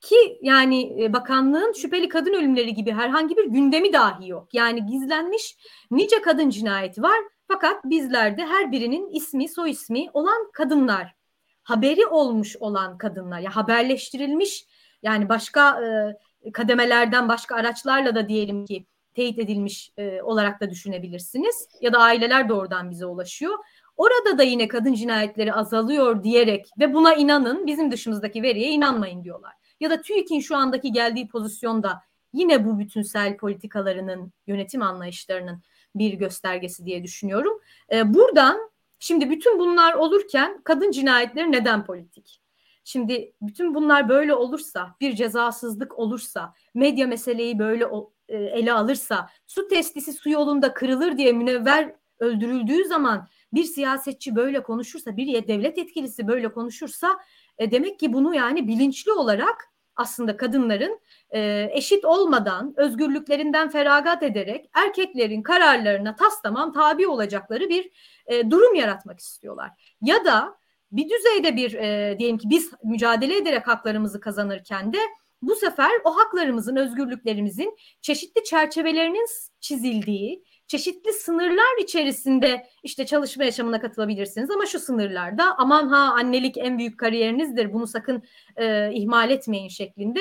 Ki 0.00 0.38
yani 0.42 1.04
e, 1.04 1.12
bakanlığın 1.12 1.72
şüpheli 1.72 2.08
kadın 2.08 2.32
ölümleri 2.34 2.74
gibi 2.74 2.92
herhangi 2.92 3.36
bir 3.36 3.44
gündemi 3.44 3.92
dahi 3.92 4.28
yok. 4.28 4.54
Yani 4.54 4.86
gizlenmiş 4.86 5.56
nice 5.90 6.22
kadın 6.22 6.50
cinayeti 6.50 7.02
var 7.02 7.18
fakat 7.48 7.84
bizlerde 7.84 8.46
her 8.46 8.72
birinin 8.72 9.10
ismi, 9.10 9.48
soy 9.48 9.70
ismi 9.70 10.10
olan 10.12 10.50
kadınlar, 10.52 11.14
haberi 11.62 12.06
olmuş 12.06 12.56
olan 12.56 12.98
kadınlar, 12.98 13.40
ya 13.40 13.56
haberleştirilmiş 13.56 14.66
yani 15.02 15.28
başka 15.28 15.80
e, 15.84 16.52
kademelerden, 16.52 17.28
başka 17.28 17.54
araçlarla 17.54 18.14
da 18.14 18.28
diyelim 18.28 18.64
ki 18.64 18.86
teyit 19.16 19.38
edilmiş 19.38 19.92
e, 19.96 20.22
olarak 20.22 20.60
da 20.60 20.70
düşünebilirsiniz. 20.70 21.68
Ya 21.80 21.92
da 21.92 21.98
aileler 21.98 22.48
doğrudan 22.48 22.90
bize 22.90 23.06
ulaşıyor. 23.06 23.58
Orada 23.96 24.38
da 24.38 24.42
yine 24.42 24.68
kadın 24.68 24.94
cinayetleri 24.94 25.54
azalıyor 25.54 26.22
diyerek 26.22 26.66
ve 26.78 26.94
buna 26.94 27.14
inanın 27.14 27.66
bizim 27.66 27.92
dışımızdaki 27.92 28.42
veriye 28.42 28.70
inanmayın 28.70 29.24
diyorlar. 29.24 29.52
Ya 29.80 29.90
da 29.90 30.02
TÜİK'in 30.02 30.40
şu 30.40 30.56
andaki 30.56 30.92
geldiği 30.92 31.28
pozisyonda 31.28 32.02
yine 32.32 32.66
bu 32.66 32.78
bütünsel 32.78 33.36
politikalarının, 33.36 34.32
yönetim 34.46 34.82
anlayışlarının 34.82 35.62
bir 35.94 36.12
göstergesi 36.12 36.86
diye 36.86 37.02
düşünüyorum. 37.02 37.60
E, 37.92 38.14
buradan 38.14 38.70
şimdi 38.98 39.30
bütün 39.30 39.58
bunlar 39.58 39.94
olurken 39.94 40.60
kadın 40.64 40.90
cinayetleri 40.90 41.52
neden 41.52 41.84
politik? 41.84 42.40
Şimdi 42.88 43.32
bütün 43.42 43.74
bunlar 43.74 44.08
böyle 44.08 44.34
olursa, 44.34 44.96
bir 45.00 45.14
cezasızlık 45.14 45.98
olursa, 45.98 46.54
medya 46.74 47.06
meseleyi 47.06 47.58
böyle 47.58 47.88
e, 48.28 48.36
ele 48.36 48.72
alırsa, 48.72 49.28
su 49.46 49.68
testisi 49.68 50.12
su 50.12 50.30
yolunda 50.30 50.74
kırılır 50.74 51.18
diye 51.18 51.32
münevver 51.32 51.94
öldürüldüğü 52.18 52.84
zaman 52.84 53.28
bir 53.52 53.64
siyasetçi 53.64 54.36
böyle 54.36 54.62
konuşursa, 54.62 55.16
bir 55.16 55.26
devlet 55.48 55.78
etkilisi 55.78 56.28
böyle 56.28 56.52
konuşursa 56.52 57.18
e, 57.58 57.70
demek 57.70 57.98
ki 57.98 58.12
bunu 58.12 58.34
yani 58.34 58.68
bilinçli 58.68 59.12
olarak 59.12 59.72
aslında 59.96 60.36
kadınların 60.36 61.00
e, 61.30 61.68
eşit 61.72 62.04
olmadan 62.04 62.74
özgürlüklerinden 62.76 63.68
feragat 63.68 64.22
ederek 64.22 64.70
erkeklerin 64.74 65.42
kararlarına 65.42 66.16
tas 66.16 66.42
tabi 66.72 67.06
olacakları 67.06 67.68
bir 67.68 67.90
e, 68.26 68.50
durum 68.50 68.74
yaratmak 68.74 69.20
istiyorlar. 69.20 69.96
Ya 70.00 70.24
da 70.24 70.56
bir 70.96 71.10
düzeyde 71.10 71.56
bir 71.56 71.74
e, 71.74 72.18
diyelim 72.18 72.38
ki 72.38 72.50
biz 72.50 72.70
mücadele 72.84 73.36
ederek 73.36 73.68
haklarımızı 73.68 74.20
kazanırken 74.20 74.92
de 74.92 74.98
bu 75.42 75.54
sefer 75.54 75.90
o 76.04 76.16
haklarımızın, 76.16 76.76
özgürlüklerimizin 76.76 77.76
çeşitli 78.00 78.44
çerçevelerinin 78.44 79.26
çizildiği, 79.60 80.44
çeşitli 80.66 81.12
sınırlar 81.12 81.82
içerisinde 81.82 82.66
işte 82.82 83.06
çalışma 83.06 83.44
yaşamına 83.44 83.80
katılabilirsiniz 83.80 84.50
ama 84.50 84.66
şu 84.66 84.78
sınırlarda 84.80 85.58
aman 85.58 85.88
ha 85.88 86.14
annelik 86.18 86.58
en 86.58 86.78
büyük 86.78 86.98
kariyerinizdir 87.00 87.72
bunu 87.72 87.86
sakın 87.86 88.22
e, 88.56 88.92
ihmal 88.92 89.30
etmeyin 89.30 89.68
şeklinde 89.68 90.20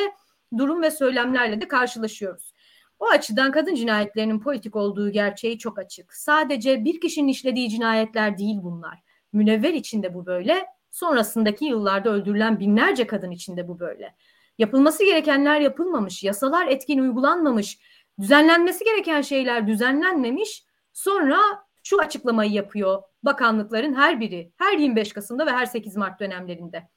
durum 0.57 0.81
ve 0.81 0.91
söylemlerle 0.91 1.61
de 1.61 1.67
karşılaşıyoruz. 1.67 2.53
O 2.99 3.05
açıdan 3.07 3.51
kadın 3.51 3.75
cinayetlerinin 3.75 4.39
politik 4.39 4.75
olduğu 4.75 5.09
gerçeği 5.09 5.57
çok 5.57 5.79
açık. 5.79 6.13
Sadece 6.13 6.85
bir 6.85 7.01
kişinin 7.01 7.27
işlediği 7.27 7.69
cinayetler 7.69 8.37
değil 8.37 8.57
bunlar. 8.63 9.04
Münevver 9.35 9.73
içinde 9.73 10.13
bu 10.13 10.25
böyle, 10.25 10.65
sonrasındaki 10.91 11.65
yıllarda 11.65 12.09
öldürülen 12.09 12.59
binlerce 12.59 13.07
kadın 13.07 13.31
içinde 13.31 13.67
bu 13.67 13.79
böyle. 13.79 14.15
Yapılması 14.57 15.05
gerekenler 15.05 15.59
yapılmamış, 15.59 16.23
yasalar 16.23 16.67
etkin 16.67 16.99
uygulanmamış, 16.99 17.79
düzenlenmesi 18.19 18.85
gereken 18.85 19.21
şeyler 19.21 19.67
düzenlenmemiş. 19.67 20.65
Sonra 20.93 21.37
şu 21.83 21.99
açıklamayı 21.99 22.51
yapıyor 22.51 23.03
bakanlıkların 23.23 23.93
her 23.93 24.19
biri, 24.19 24.51
her 24.57 24.77
25 24.77 25.13
Kasım'da 25.13 25.45
ve 25.45 25.51
her 25.51 25.65
8 25.65 25.95
Mart 25.95 26.19
dönemlerinde. 26.19 26.89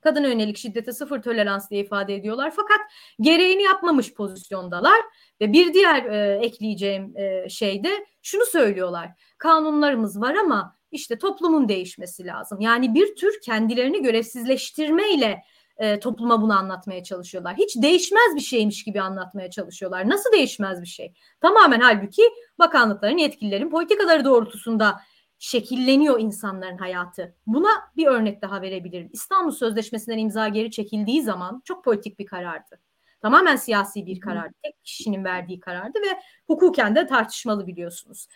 Kadın 0.00 0.24
yönelik 0.24 0.56
şiddete 0.56 0.92
sıfır 0.92 1.22
tolerans 1.22 1.70
diye 1.70 1.80
ifade 1.80 2.14
ediyorlar. 2.14 2.52
Fakat 2.56 2.80
gereğini 3.20 3.62
yapmamış 3.62 4.14
pozisyondalar 4.14 5.00
ve 5.40 5.52
bir 5.52 5.74
diğer 5.74 6.04
e, 6.04 6.38
ekleyeceğim 6.38 7.16
e, 7.16 7.48
şey 7.48 7.84
de 7.84 8.06
şunu 8.22 8.44
söylüyorlar. 8.44 9.10
Kanunlarımız 9.38 10.20
var 10.20 10.34
ama 10.34 10.79
işte 10.92 11.18
toplumun 11.18 11.68
değişmesi 11.68 12.26
lazım. 12.26 12.60
Yani 12.60 12.94
bir 12.94 13.16
tür 13.16 13.40
kendilerini 13.40 14.02
görevsizleştirmeyle 14.02 15.42
e, 15.76 16.00
topluma 16.00 16.42
bunu 16.42 16.58
anlatmaya 16.58 17.04
çalışıyorlar. 17.04 17.56
Hiç 17.56 17.76
değişmez 17.76 18.34
bir 18.34 18.40
şeymiş 18.40 18.84
gibi 18.84 19.00
anlatmaya 19.00 19.50
çalışıyorlar. 19.50 20.08
Nasıl 20.08 20.32
değişmez 20.32 20.82
bir 20.82 20.86
şey? 20.86 21.14
Tamamen 21.40 21.80
halbuki 21.80 22.22
bakanlıkların, 22.58 23.18
yetkililerin 23.18 23.70
politikaları 23.70 24.24
doğrultusunda 24.24 25.00
şekilleniyor 25.38 26.20
insanların 26.20 26.78
hayatı. 26.78 27.34
Buna 27.46 27.70
bir 27.96 28.06
örnek 28.06 28.42
daha 28.42 28.62
verebilirim. 28.62 29.10
İstanbul 29.12 29.50
Sözleşmesi'nden 29.50 30.18
imza 30.18 30.48
geri 30.48 30.70
çekildiği 30.70 31.22
zaman 31.22 31.62
çok 31.64 31.84
politik 31.84 32.18
bir 32.18 32.26
karardı. 32.26 32.80
Tamamen 33.22 33.56
siyasi 33.56 34.06
bir 34.06 34.20
karardı. 34.20 34.54
Tek 34.62 34.84
kişinin 34.84 35.24
verdiği 35.24 35.60
karardı 35.60 35.98
ve 35.98 36.20
hukuken 36.46 36.96
de 36.96 37.06
tartışmalı 37.06 37.66
biliyorsunuz. 37.66 38.28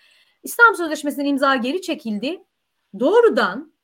İstanbul 0.44 0.76
Sözleşmesi'nden 0.76 1.26
imza 1.26 1.57
geri 1.57 1.83
çekildi. 1.83 2.44
Doğrudan 3.00 3.74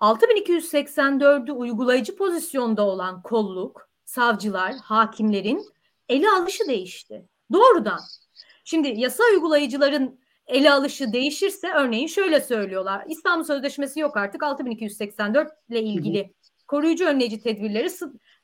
6284'ü 0.00 1.52
uygulayıcı 1.52 2.16
pozisyonda 2.16 2.82
olan 2.82 3.22
kolluk, 3.22 3.88
savcılar, 4.04 4.74
hakimlerin 4.76 5.66
ele 6.08 6.30
alışı 6.30 6.68
değişti. 6.68 7.28
Doğrudan. 7.52 8.00
Şimdi 8.64 9.00
yasa 9.00 9.22
uygulayıcıların 9.32 10.20
ele 10.46 10.72
alışı 10.72 11.12
değişirse 11.12 11.68
örneğin 11.72 12.06
şöyle 12.06 12.40
söylüyorlar. 12.40 13.04
İstanbul 13.08 13.44
Sözleşmesi 13.44 14.00
yok 14.00 14.16
artık 14.16 14.42
6284 14.42 15.52
ile 15.68 15.82
ilgili 15.82 16.34
koruyucu 16.68 17.06
önleyici 17.06 17.40
tedbirleri 17.40 17.88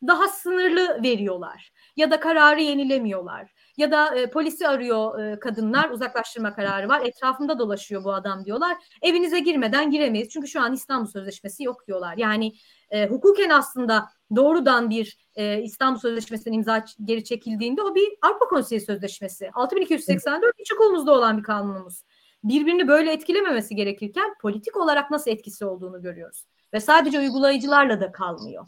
daha 0.06 0.28
sınırlı 0.28 1.02
veriyorlar 1.02 1.72
ya 1.96 2.10
da 2.10 2.20
kararı 2.20 2.60
yenilemiyorlar 2.60 3.52
ya 3.76 3.90
da 3.90 4.14
e, 4.14 4.30
polisi 4.30 4.68
arıyor 4.68 5.18
e, 5.18 5.38
kadınlar 5.40 5.90
uzaklaştırma 5.90 6.54
kararı 6.54 6.88
var. 6.88 7.02
Etrafında 7.04 7.58
dolaşıyor 7.58 8.04
bu 8.04 8.12
adam 8.12 8.44
diyorlar. 8.44 8.76
Evinize 9.02 9.38
girmeden 9.38 9.90
giremeyiz. 9.90 10.28
Çünkü 10.28 10.48
şu 10.48 10.60
an 10.60 10.72
İstanbul 10.72 11.06
Sözleşmesi 11.06 11.64
yok 11.64 11.86
diyorlar. 11.86 12.14
Yani 12.16 12.52
e, 12.90 13.06
hukuken 13.06 13.50
aslında 13.50 14.08
doğrudan 14.36 14.90
bir 14.90 15.18
e, 15.34 15.62
İstanbul 15.62 15.98
Sözleşmesi'nin 15.98 16.54
imza 16.54 16.84
geri 17.04 17.24
çekildiğinde 17.24 17.82
o 17.82 17.94
bir 17.94 18.08
Avrupa 18.22 18.48
Konseyi 18.48 18.80
Sözleşmesi. 18.80 19.50
6284 19.54 20.60
iç 20.60 20.72
hukukumuzda 20.72 21.12
olan 21.12 21.38
bir 21.38 21.42
kanunumuz. 21.42 22.02
Birbirini 22.44 22.88
böyle 22.88 23.12
etkilememesi 23.12 23.74
gerekirken 23.74 24.34
politik 24.42 24.76
olarak 24.76 25.10
nasıl 25.10 25.30
etkisi 25.30 25.64
olduğunu 25.64 26.02
görüyoruz. 26.02 26.46
Ve 26.72 26.80
sadece 26.80 27.18
uygulayıcılarla 27.18 28.00
da 28.00 28.12
kalmıyor. 28.12 28.66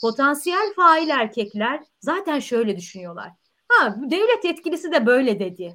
Potansiyel 0.00 0.72
fail 0.76 1.08
erkekler 1.08 1.80
zaten 2.00 2.40
şöyle 2.40 2.76
düşünüyorlar. 2.76 3.32
Ha 3.78 3.96
devlet 4.10 4.44
yetkilisi 4.44 4.92
de 4.92 5.06
böyle 5.06 5.40
dedi. 5.40 5.74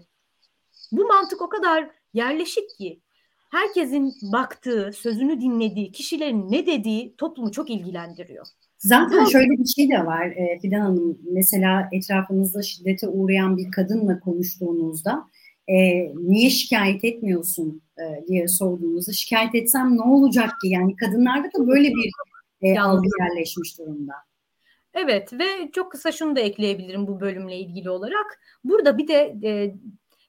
Bu 0.92 1.08
mantık 1.08 1.42
o 1.42 1.50
kadar 1.50 1.90
yerleşik 2.14 2.70
ki 2.78 3.02
herkesin 3.52 4.14
baktığı, 4.22 4.92
sözünü 4.94 5.42
dinlediği, 5.42 5.92
kişilerin 5.92 6.52
ne 6.52 6.66
dediği 6.66 7.16
toplumu 7.18 7.52
çok 7.52 7.70
ilgilendiriyor. 7.70 8.46
Zaten 8.78 9.26
şöyle 9.26 9.50
bir 9.50 9.66
şey 9.66 9.90
de 9.90 10.06
var 10.06 10.26
e, 10.26 10.60
Fidan 10.62 10.80
Hanım. 10.80 11.18
Mesela 11.32 11.90
etrafınızda 11.92 12.62
şiddete 12.62 13.08
uğrayan 13.08 13.58
bir 13.58 13.72
kadınla 13.72 14.20
konuştuğunuzda 14.20 15.30
e, 15.68 15.76
niye 16.16 16.50
şikayet 16.50 17.04
etmiyorsun 17.04 17.82
e, 17.98 18.28
diye 18.28 18.48
sorduğunuzda 18.48 19.12
şikayet 19.12 19.56
etsem 19.56 19.98
ne 19.98 20.02
olacak 20.02 20.50
ki? 20.62 20.68
Yani 20.68 20.96
kadınlarda 20.96 21.48
da 21.48 21.68
böyle 21.68 21.90
bir 21.90 22.12
e, 22.62 22.80
algı 22.80 23.08
yerleşmiş 23.20 23.80
durumda. 23.80 24.14
Evet 24.94 25.34
ve 25.34 25.72
çok 25.74 25.92
kısa 25.92 26.12
şunu 26.12 26.36
da 26.36 26.40
ekleyebilirim 26.40 27.08
bu 27.08 27.20
bölümle 27.20 27.58
ilgili 27.60 27.90
olarak. 27.90 28.40
Burada 28.64 28.98
bir 28.98 29.08
de 29.08 29.36
e, 29.44 29.76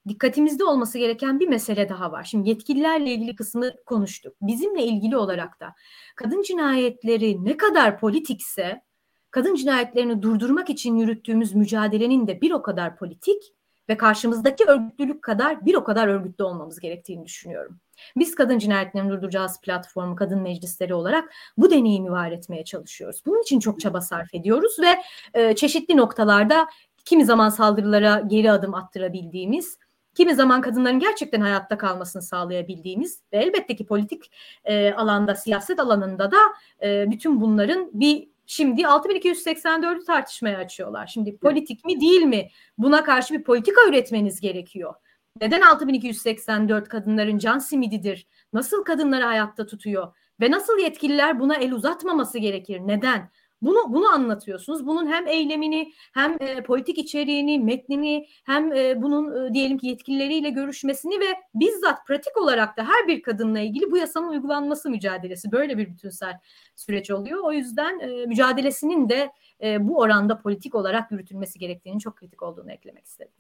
dikkatimizde 0.09 0.65
olması 0.65 0.99
gereken 0.99 1.41
bir 1.41 1.49
mesele 1.49 1.89
daha 1.89 2.13
var. 2.13 2.25
Şimdi 2.25 2.49
yetkililerle 2.49 3.13
ilgili 3.13 3.35
kısmı 3.37 3.71
konuştuk. 3.87 4.37
Bizimle 4.41 4.85
ilgili 4.85 5.17
olarak 5.17 5.61
da 5.61 5.75
kadın 6.17 6.43
cinayetleri 6.43 7.45
ne 7.45 7.57
kadar 7.57 7.99
politikse 8.01 8.83
kadın 9.31 9.55
cinayetlerini 9.55 10.23
durdurmak 10.23 10.71
için 10.71 10.97
yürüttüğümüz 10.97 11.55
mücadelenin 11.55 12.27
de 12.27 12.41
bir 12.41 12.51
o 12.51 12.63
kadar 12.63 12.97
politik 12.97 13.43
ve 13.89 13.97
karşımızdaki 13.97 14.65
örgütlülük 14.65 15.23
kadar 15.23 15.67
bir 15.67 15.75
o 15.75 15.85
kadar 15.85 16.09
örgütlü 16.09 16.45
olmamız 16.45 16.81
gerektiğini 16.81 17.25
düşünüyorum. 17.25 17.81
Biz 18.17 18.35
Kadın 18.35 18.59
Cinayetlerini 18.59 19.11
Durduracağız 19.11 19.61
platformu, 19.61 20.17
kadın 20.17 20.41
meclisleri 20.41 20.95
olarak 20.95 21.33
bu 21.57 21.71
deneyimi 21.71 22.11
var 22.11 22.33
etmeye 22.33 22.65
çalışıyoruz. 22.65 23.23
Bunun 23.27 23.43
için 23.43 23.61
çok 23.61 23.81
çaba 23.81 24.01
sarf 24.01 24.35
ediyoruz 24.35 24.77
ve 24.81 25.03
e, 25.41 25.55
çeşitli 25.55 25.97
noktalarda 25.97 26.67
kimi 27.05 27.25
zaman 27.25 27.49
saldırılara 27.49 28.23
geri 28.27 28.51
adım 28.51 28.75
attırabildiğimiz, 28.75 29.79
kimi 30.15 30.35
zaman 30.35 30.61
kadınların 30.61 30.99
gerçekten 30.99 31.41
hayatta 31.41 31.79
kalmasını 31.79 32.23
sağlayabildiğimiz 32.23 33.23
ve 33.33 33.37
elbette 33.37 33.77
ki 33.77 33.87
politik 33.87 34.33
e, 34.65 34.93
alanda, 34.93 35.35
siyaset 35.35 35.81
alanında 35.81 36.31
da 36.31 36.39
e, 36.83 37.11
bütün 37.11 37.41
bunların 37.41 37.91
bir 37.93 38.33
Şimdi 38.47 38.83
6284'ü 38.83 40.05
tartışmaya 40.05 40.59
açıyorlar. 40.59 41.07
Şimdi 41.07 41.37
politik 41.37 41.85
mi 41.85 42.01
değil 42.01 42.23
mi? 42.23 42.49
Buna 42.79 43.05
karşı 43.05 43.35
bir 43.35 43.43
politika 43.43 43.81
üretmeniz 43.89 44.41
gerekiyor. 44.41 44.95
Neden 45.41 45.61
6284 45.61 46.89
kadınların 46.89 47.39
can 47.39 47.59
simididir? 47.59 48.27
Nasıl 48.53 48.85
kadınları 48.85 49.25
hayatta 49.25 49.67
tutuyor? 49.67 50.17
Ve 50.41 50.51
nasıl 50.51 50.79
yetkililer 50.79 51.41
buna 51.41 51.57
el 51.57 51.73
uzatmaması 51.73 52.39
gerekir? 52.39 52.81
Neden? 52.85 53.31
Bunu 53.63 53.93
bunu 53.93 54.09
anlatıyorsunuz. 54.09 54.87
Bunun 54.87 55.07
hem 55.07 55.27
eylemini, 55.27 55.93
hem 56.15 56.37
e, 56.41 56.63
politik 56.63 56.99
içeriğini, 56.99 57.59
metnini, 57.59 58.27
hem 58.45 58.73
e, 58.73 59.03
bunun 59.03 59.47
e, 59.47 59.55
diyelim 59.55 59.79
ki 59.79 59.87
yetkilileriyle 59.87 60.51
görüşmesini 60.51 61.21
ve 61.21 61.27
bizzat 61.55 62.07
pratik 62.07 62.37
olarak 62.37 62.77
da 62.77 62.85
her 62.85 63.09
bir 63.09 63.23
kadınla 63.23 63.61
ilgili 63.61 63.91
bu 63.91 63.97
yasanın 63.97 64.29
uygulanması 64.29 64.91
mücadelesi 64.91 65.53
böyle 65.53 65.79
bir 65.79 65.91
bütünsel 65.91 66.39
süreç 66.77 67.11
oluyor. 67.11 67.41
O 67.45 67.53
yüzden 67.53 67.99
e, 67.99 68.27
mücadelesinin 68.27 69.09
de 69.09 69.33
e, 69.63 69.89
bu 69.89 69.99
oranda 69.99 70.39
politik 70.39 70.75
olarak 70.75 71.13
yürütülmesi 71.13 71.59
gerektiğini 71.59 72.01
çok 72.01 72.17
kritik 72.17 72.43
olduğunu 72.43 72.73
eklemek 72.73 73.07
istedim 73.07 73.33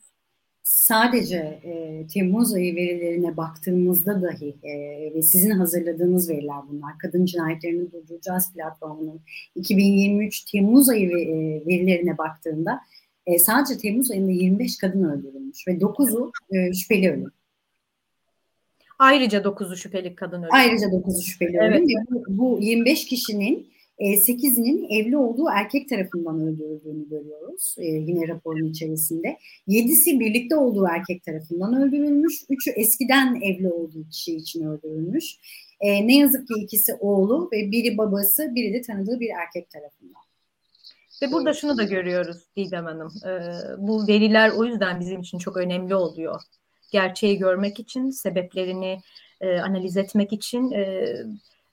sadece 0.62 1.37
e, 1.64 2.07
Temmuz 2.14 2.55
ayı 2.55 2.77
verilerine 2.77 3.37
baktığımızda 3.37 4.22
dahi 4.22 4.57
e, 4.62 4.75
ve 5.14 5.22
sizin 5.22 5.51
hazırladığınız 5.51 6.31
veriler 6.31 6.57
bunlar. 6.70 6.98
Kadın 6.98 7.25
cinayetlerini 7.25 7.92
durduracağız 7.92 8.53
platformunun 8.53 9.20
2023 9.55 10.40
Temmuz 10.44 10.88
ayı 10.88 11.11
e, 11.11 11.66
verilerine 11.66 12.18
baktığında 12.18 12.81
e, 13.27 13.38
sadece 13.38 13.79
Temmuz 13.79 14.11
ayında 14.11 14.33
25 14.33 14.79
kadın 14.79 15.05
öldürülmüş 15.05 15.68
ve 15.68 15.72
9'u 15.72 16.33
e, 16.51 16.75
şüpheli 16.75 17.11
ölüm. 17.11 17.33
Ayrıca 18.98 19.38
9'u 19.38 19.77
şüpheli 19.77 20.14
kadın 20.14 20.42
ölüm. 20.42 20.55
Ayrıca 20.55 20.87
9'u 20.87 21.22
şüpheli 21.22 21.57
evet. 21.61 21.81
ölüm. 21.81 22.07
Bu, 22.11 22.25
bu 22.29 22.59
25 22.61 23.07
kişinin 23.07 23.71
8'inin 24.00 24.85
e, 24.85 24.98
evli 24.98 25.16
olduğu 25.16 25.48
erkek 25.55 25.88
tarafından 25.88 26.40
öldürüldüğünü 26.40 27.09
görüyoruz 27.09 27.74
e, 27.78 27.87
yine 27.87 28.28
raporun 28.28 28.66
içerisinde. 28.66 29.38
7'si 29.68 30.20
birlikte 30.20 30.57
olduğu 30.57 30.87
erkek 30.87 31.24
tarafından 31.24 31.83
öldürülmüş. 31.83 32.42
3'ü 32.50 32.70
eskiden 32.70 33.40
evli 33.40 33.68
olduğu 33.68 34.09
kişi 34.09 34.37
için 34.37 34.66
öldürülmüş. 34.66 35.37
E, 35.81 36.07
ne 36.07 36.16
yazık 36.16 36.48
ki 36.48 36.55
ikisi 36.57 36.94
oğlu 36.94 37.48
ve 37.52 37.70
biri 37.70 37.98
babası, 37.98 38.55
biri 38.55 38.74
de 38.74 38.83
tanıdığı 38.83 39.20
bir 39.20 39.31
erkek 39.42 39.70
tarafından. 39.70 40.22
Ve 41.22 41.33
burada 41.33 41.55
şunu 41.55 41.78
da 41.78 41.83
görüyoruz 41.83 42.37
Didem 42.57 42.85
Hanım. 42.85 43.12
bu 43.78 44.09
veriler 44.09 44.50
o 44.50 44.64
yüzden 44.64 45.00
bizim 45.00 45.20
için 45.20 45.38
çok 45.38 45.57
önemli 45.57 45.94
oluyor. 45.94 46.40
Gerçeği 46.92 47.38
görmek 47.38 47.81
için, 47.81 48.11
sebeplerini 48.11 48.98
analiz 49.40 49.96
etmek 49.96 50.33
için 50.33 50.70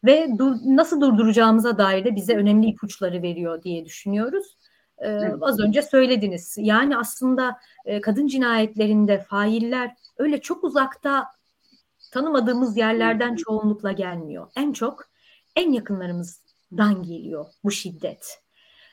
ve 0.03 0.29
dur, 0.37 0.55
nasıl 0.65 1.01
durduracağımıza 1.01 1.77
dair 1.77 2.05
de 2.05 2.15
bize 2.15 2.35
önemli 2.35 2.67
ipuçları 2.67 3.21
veriyor 3.21 3.63
diye 3.63 3.85
düşünüyoruz. 3.85 4.57
Ee, 4.97 5.09
Az 5.41 5.59
önce 5.59 5.81
söylediniz. 5.81 6.55
Yani 6.59 6.97
aslında 6.97 7.57
e, 7.85 8.01
kadın 8.01 8.27
cinayetlerinde 8.27 9.19
failler 9.29 9.95
öyle 10.17 10.41
çok 10.41 10.63
uzakta 10.63 11.25
tanımadığımız 12.11 12.77
yerlerden 12.77 13.35
çoğunlukla 13.35 13.91
gelmiyor. 13.91 14.47
En 14.55 14.73
çok 14.73 15.05
en 15.55 15.71
yakınlarımızdan 15.71 17.03
geliyor 17.03 17.45
bu 17.63 17.71
şiddet. 17.71 18.41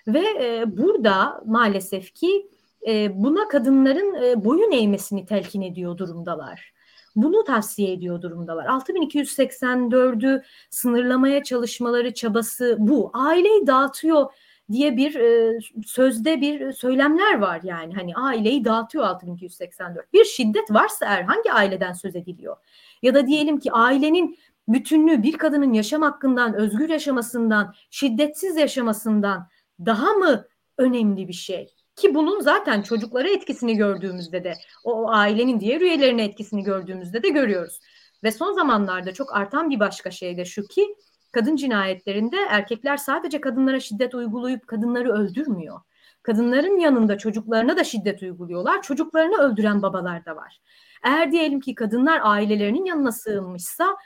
Ve 0.06 0.24
e, 0.40 0.76
burada 0.76 1.42
maalesef 1.46 2.14
ki 2.14 2.50
e, 2.86 3.22
buna 3.22 3.48
kadınların 3.48 4.22
e, 4.22 4.44
boyun 4.44 4.72
eğmesini 4.72 5.26
telkin 5.26 5.62
ediyor 5.62 5.98
durumdalar 5.98 6.75
bunu 7.16 7.44
tavsiye 7.44 7.92
ediyor 7.92 8.22
durumdalar. 8.22 8.66
6284'ü 8.66 10.42
sınırlamaya 10.70 11.42
çalışmaları 11.42 12.14
çabası 12.14 12.76
bu. 12.78 13.10
Aileyi 13.14 13.66
dağıtıyor 13.66 14.26
diye 14.72 14.96
bir 14.96 15.14
e, 15.14 15.58
sözde 15.86 16.40
bir 16.40 16.72
söylemler 16.72 17.38
var 17.38 17.60
yani 17.62 17.94
hani 17.94 18.14
aileyi 18.14 18.64
dağıtıyor 18.64 19.04
6284. 19.04 20.12
Bir 20.12 20.24
şiddet 20.24 20.70
varsa 20.70 21.06
eğer 21.06 21.22
hangi 21.22 21.52
aileden 21.52 21.92
söz 21.92 22.16
ediliyor? 22.16 22.56
Ya 23.02 23.14
da 23.14 23.26
diyelim 23.26 23.58
ki 23.58 23.72
ailenin 23.72 24.38
bütünlüğü 24.68 25.22
bir 25.22 25.38
kadının 25.38 25.72
yaşam 25.72 26.02
hakkından, 26.02 26.54
özgür 26.54 26.88
yaşamasından, 26.88 27.74
şiddetsiz 27.90 28.56
yaşamasından 28.56 29.48
daha 29.86 30.12
mı 30.12 30.46
önemli 30.78 31.28
bir 31.28 31.32
şey? 31.32 31.75
Ki 31.96 32.14
bunun 32.14 32.40
zaten 32.40 32.82
çocuklara 32.82 33.28
etkisini 33.28 33.76
gördüğümüzde 33.76 34.44
de 34.44 34.54
o, 34.84 34.92
o 34.92 35.10
ailenin 35.10 35.60
diğer 35.60 35.80
üyelerine 35.80 36.24
etkisini 36.24 36.62
gördüğümüzde 36.62 37.22
de 37.22 37.28
görüyoruz. 37.28 37.80
Ve 38.24 38.32
son 38.32 38.52
zamanlarda 38.52 39.14
çok 39.14 39.36
artan 39.36 39.70
bir 39.70 39.80
başka 39.80 40.10
şey 40.10 40.36
de 40.36 40.44
şu 40.44 40.62
ki 40.62 40.96
kadın 41.32 41.56
cinayetlerinde 41.56 42.36
erkekler 42.48 42.96
sadece 42.96 43.40
kadınlara 43.40 43.80
şiddet 43.80 44.14
uygulayıp 44.14 44.66
kadınları 44.66 45.12
öldürmüyor. 45.12 45.80
Kadınların 46.22 46.78
yanında 46.78 47.18
çocuklarına 47.18 47.76
da 47.76 47.84
şiddet 47.84 48.22
uyguluyorlar. 48.22 48.82
Çocuklarını 48.82 49.36
öldüren 49.36 49.82
babalar 49.82 50.24
da 50.24 50.36
var. 50.36 50.60
Eğer 51.04 51.32
diyelim 51.32 51.60
ki 51.60 51.74
kadınlar 51.74 52.20
ailelerinin 52.22 52.84
yanına 52.84 53.12
sığınmışsa 53.12 53.96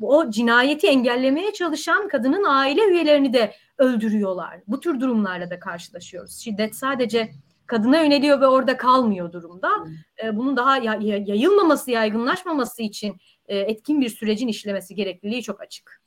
o 0.00 0.30
cinayeti 0.30 0.86
engellemeye 0.86 1.52
çalışan 1.52 2.08
kadının 2.08 2.44
aile 2.44 2.84
üyelerini 2.84 3.32
de 3.32 3.54
öldürüyorlar. 3.78 4.60
Bu 4.66 4.80
tür 4.80 5.00
durumlarla 5.00 5.50
da 5.50 5.58
karşılaşıyoruz. 5.58 6.38
Şiddet 6.38 6.76
sadece 6.76 7.30
kadına 7.66 8.02
yöneliyor 8.02 8.40
ve 8.40 8.46
orada 8.46 8.76
kalmıyor 8.76 9.32
durumda. 9.32 9.70
E, 10.24 10.36
bunun 10.36 10.56
daha 10.56 10.76
yayılmaması, 10.76 11.90
yaygınlaşmaması 11.90 12.82
için 12.82 13.16
e, 13.46 13.58
etkin 13.58 14.00
bir 14.00 14.08
sürecin 14.08 14.48
işlemesi 14.48 14.94
gerekliliği 14.94 15.42
çok 15.42 15.60
açık. 15.60 16.02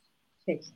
Peki. 0.46 0.66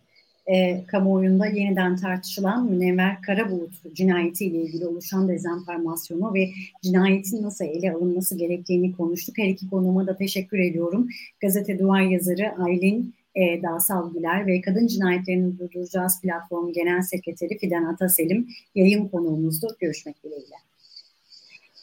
E, 0.46 0.84
kamuoyunda 0.86 1.46
yeniden 1.46 1.96
tartışılan 1.96 2.70
Münevver 2.70 3.22
Karabulut 3.22 3.94
cinayetiyle 3.94 4.62
ilgili 4.62 4.86
oluşan 4.86 5.28
dezenformasyonu 5.28 6.34
ve 6.34 6.50
cinayetin 6.82 7.42
nasıl 7.42 7.64
ele 7.64 7.92
alınması 7.92 8.38
gerektiğini 8.38 8.96
konuştuk. 8.96 9.38
Her 9.38 9.48
iki 9.48 9.70
konuma 9.70 10.06
da 10.06 10.16
teşekkür 10.16 10.58
ediyorum. 10.58 11.08
Gazete 11.40 11.78
Duvar 11.78 12.00
yazarı 12.00 12.52
Aylin 12.58 13.14
e, 13.34 13.62
Dağsal 13.62 14.14
Güler 14.14 14.46
ve 14.46 14.60
Kadın 14.60 14.86
Cinayetlerini 14.86 15.58
Durduracağız 15.58 16.20
platformu 16.20 16.72
Genel 16.72 17.02
Sekreteri 17.02 17.58
Fidan 17.58 17.84
Ataselim 17.84 18.48
yayın 18.74 19.08
konuğumuzdu. 19.08 19.76
Görüşmek 19.80 20.24
dileğiyle. 20.24 20.54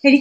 Her 0.02 0.14
iki 0.14 0.20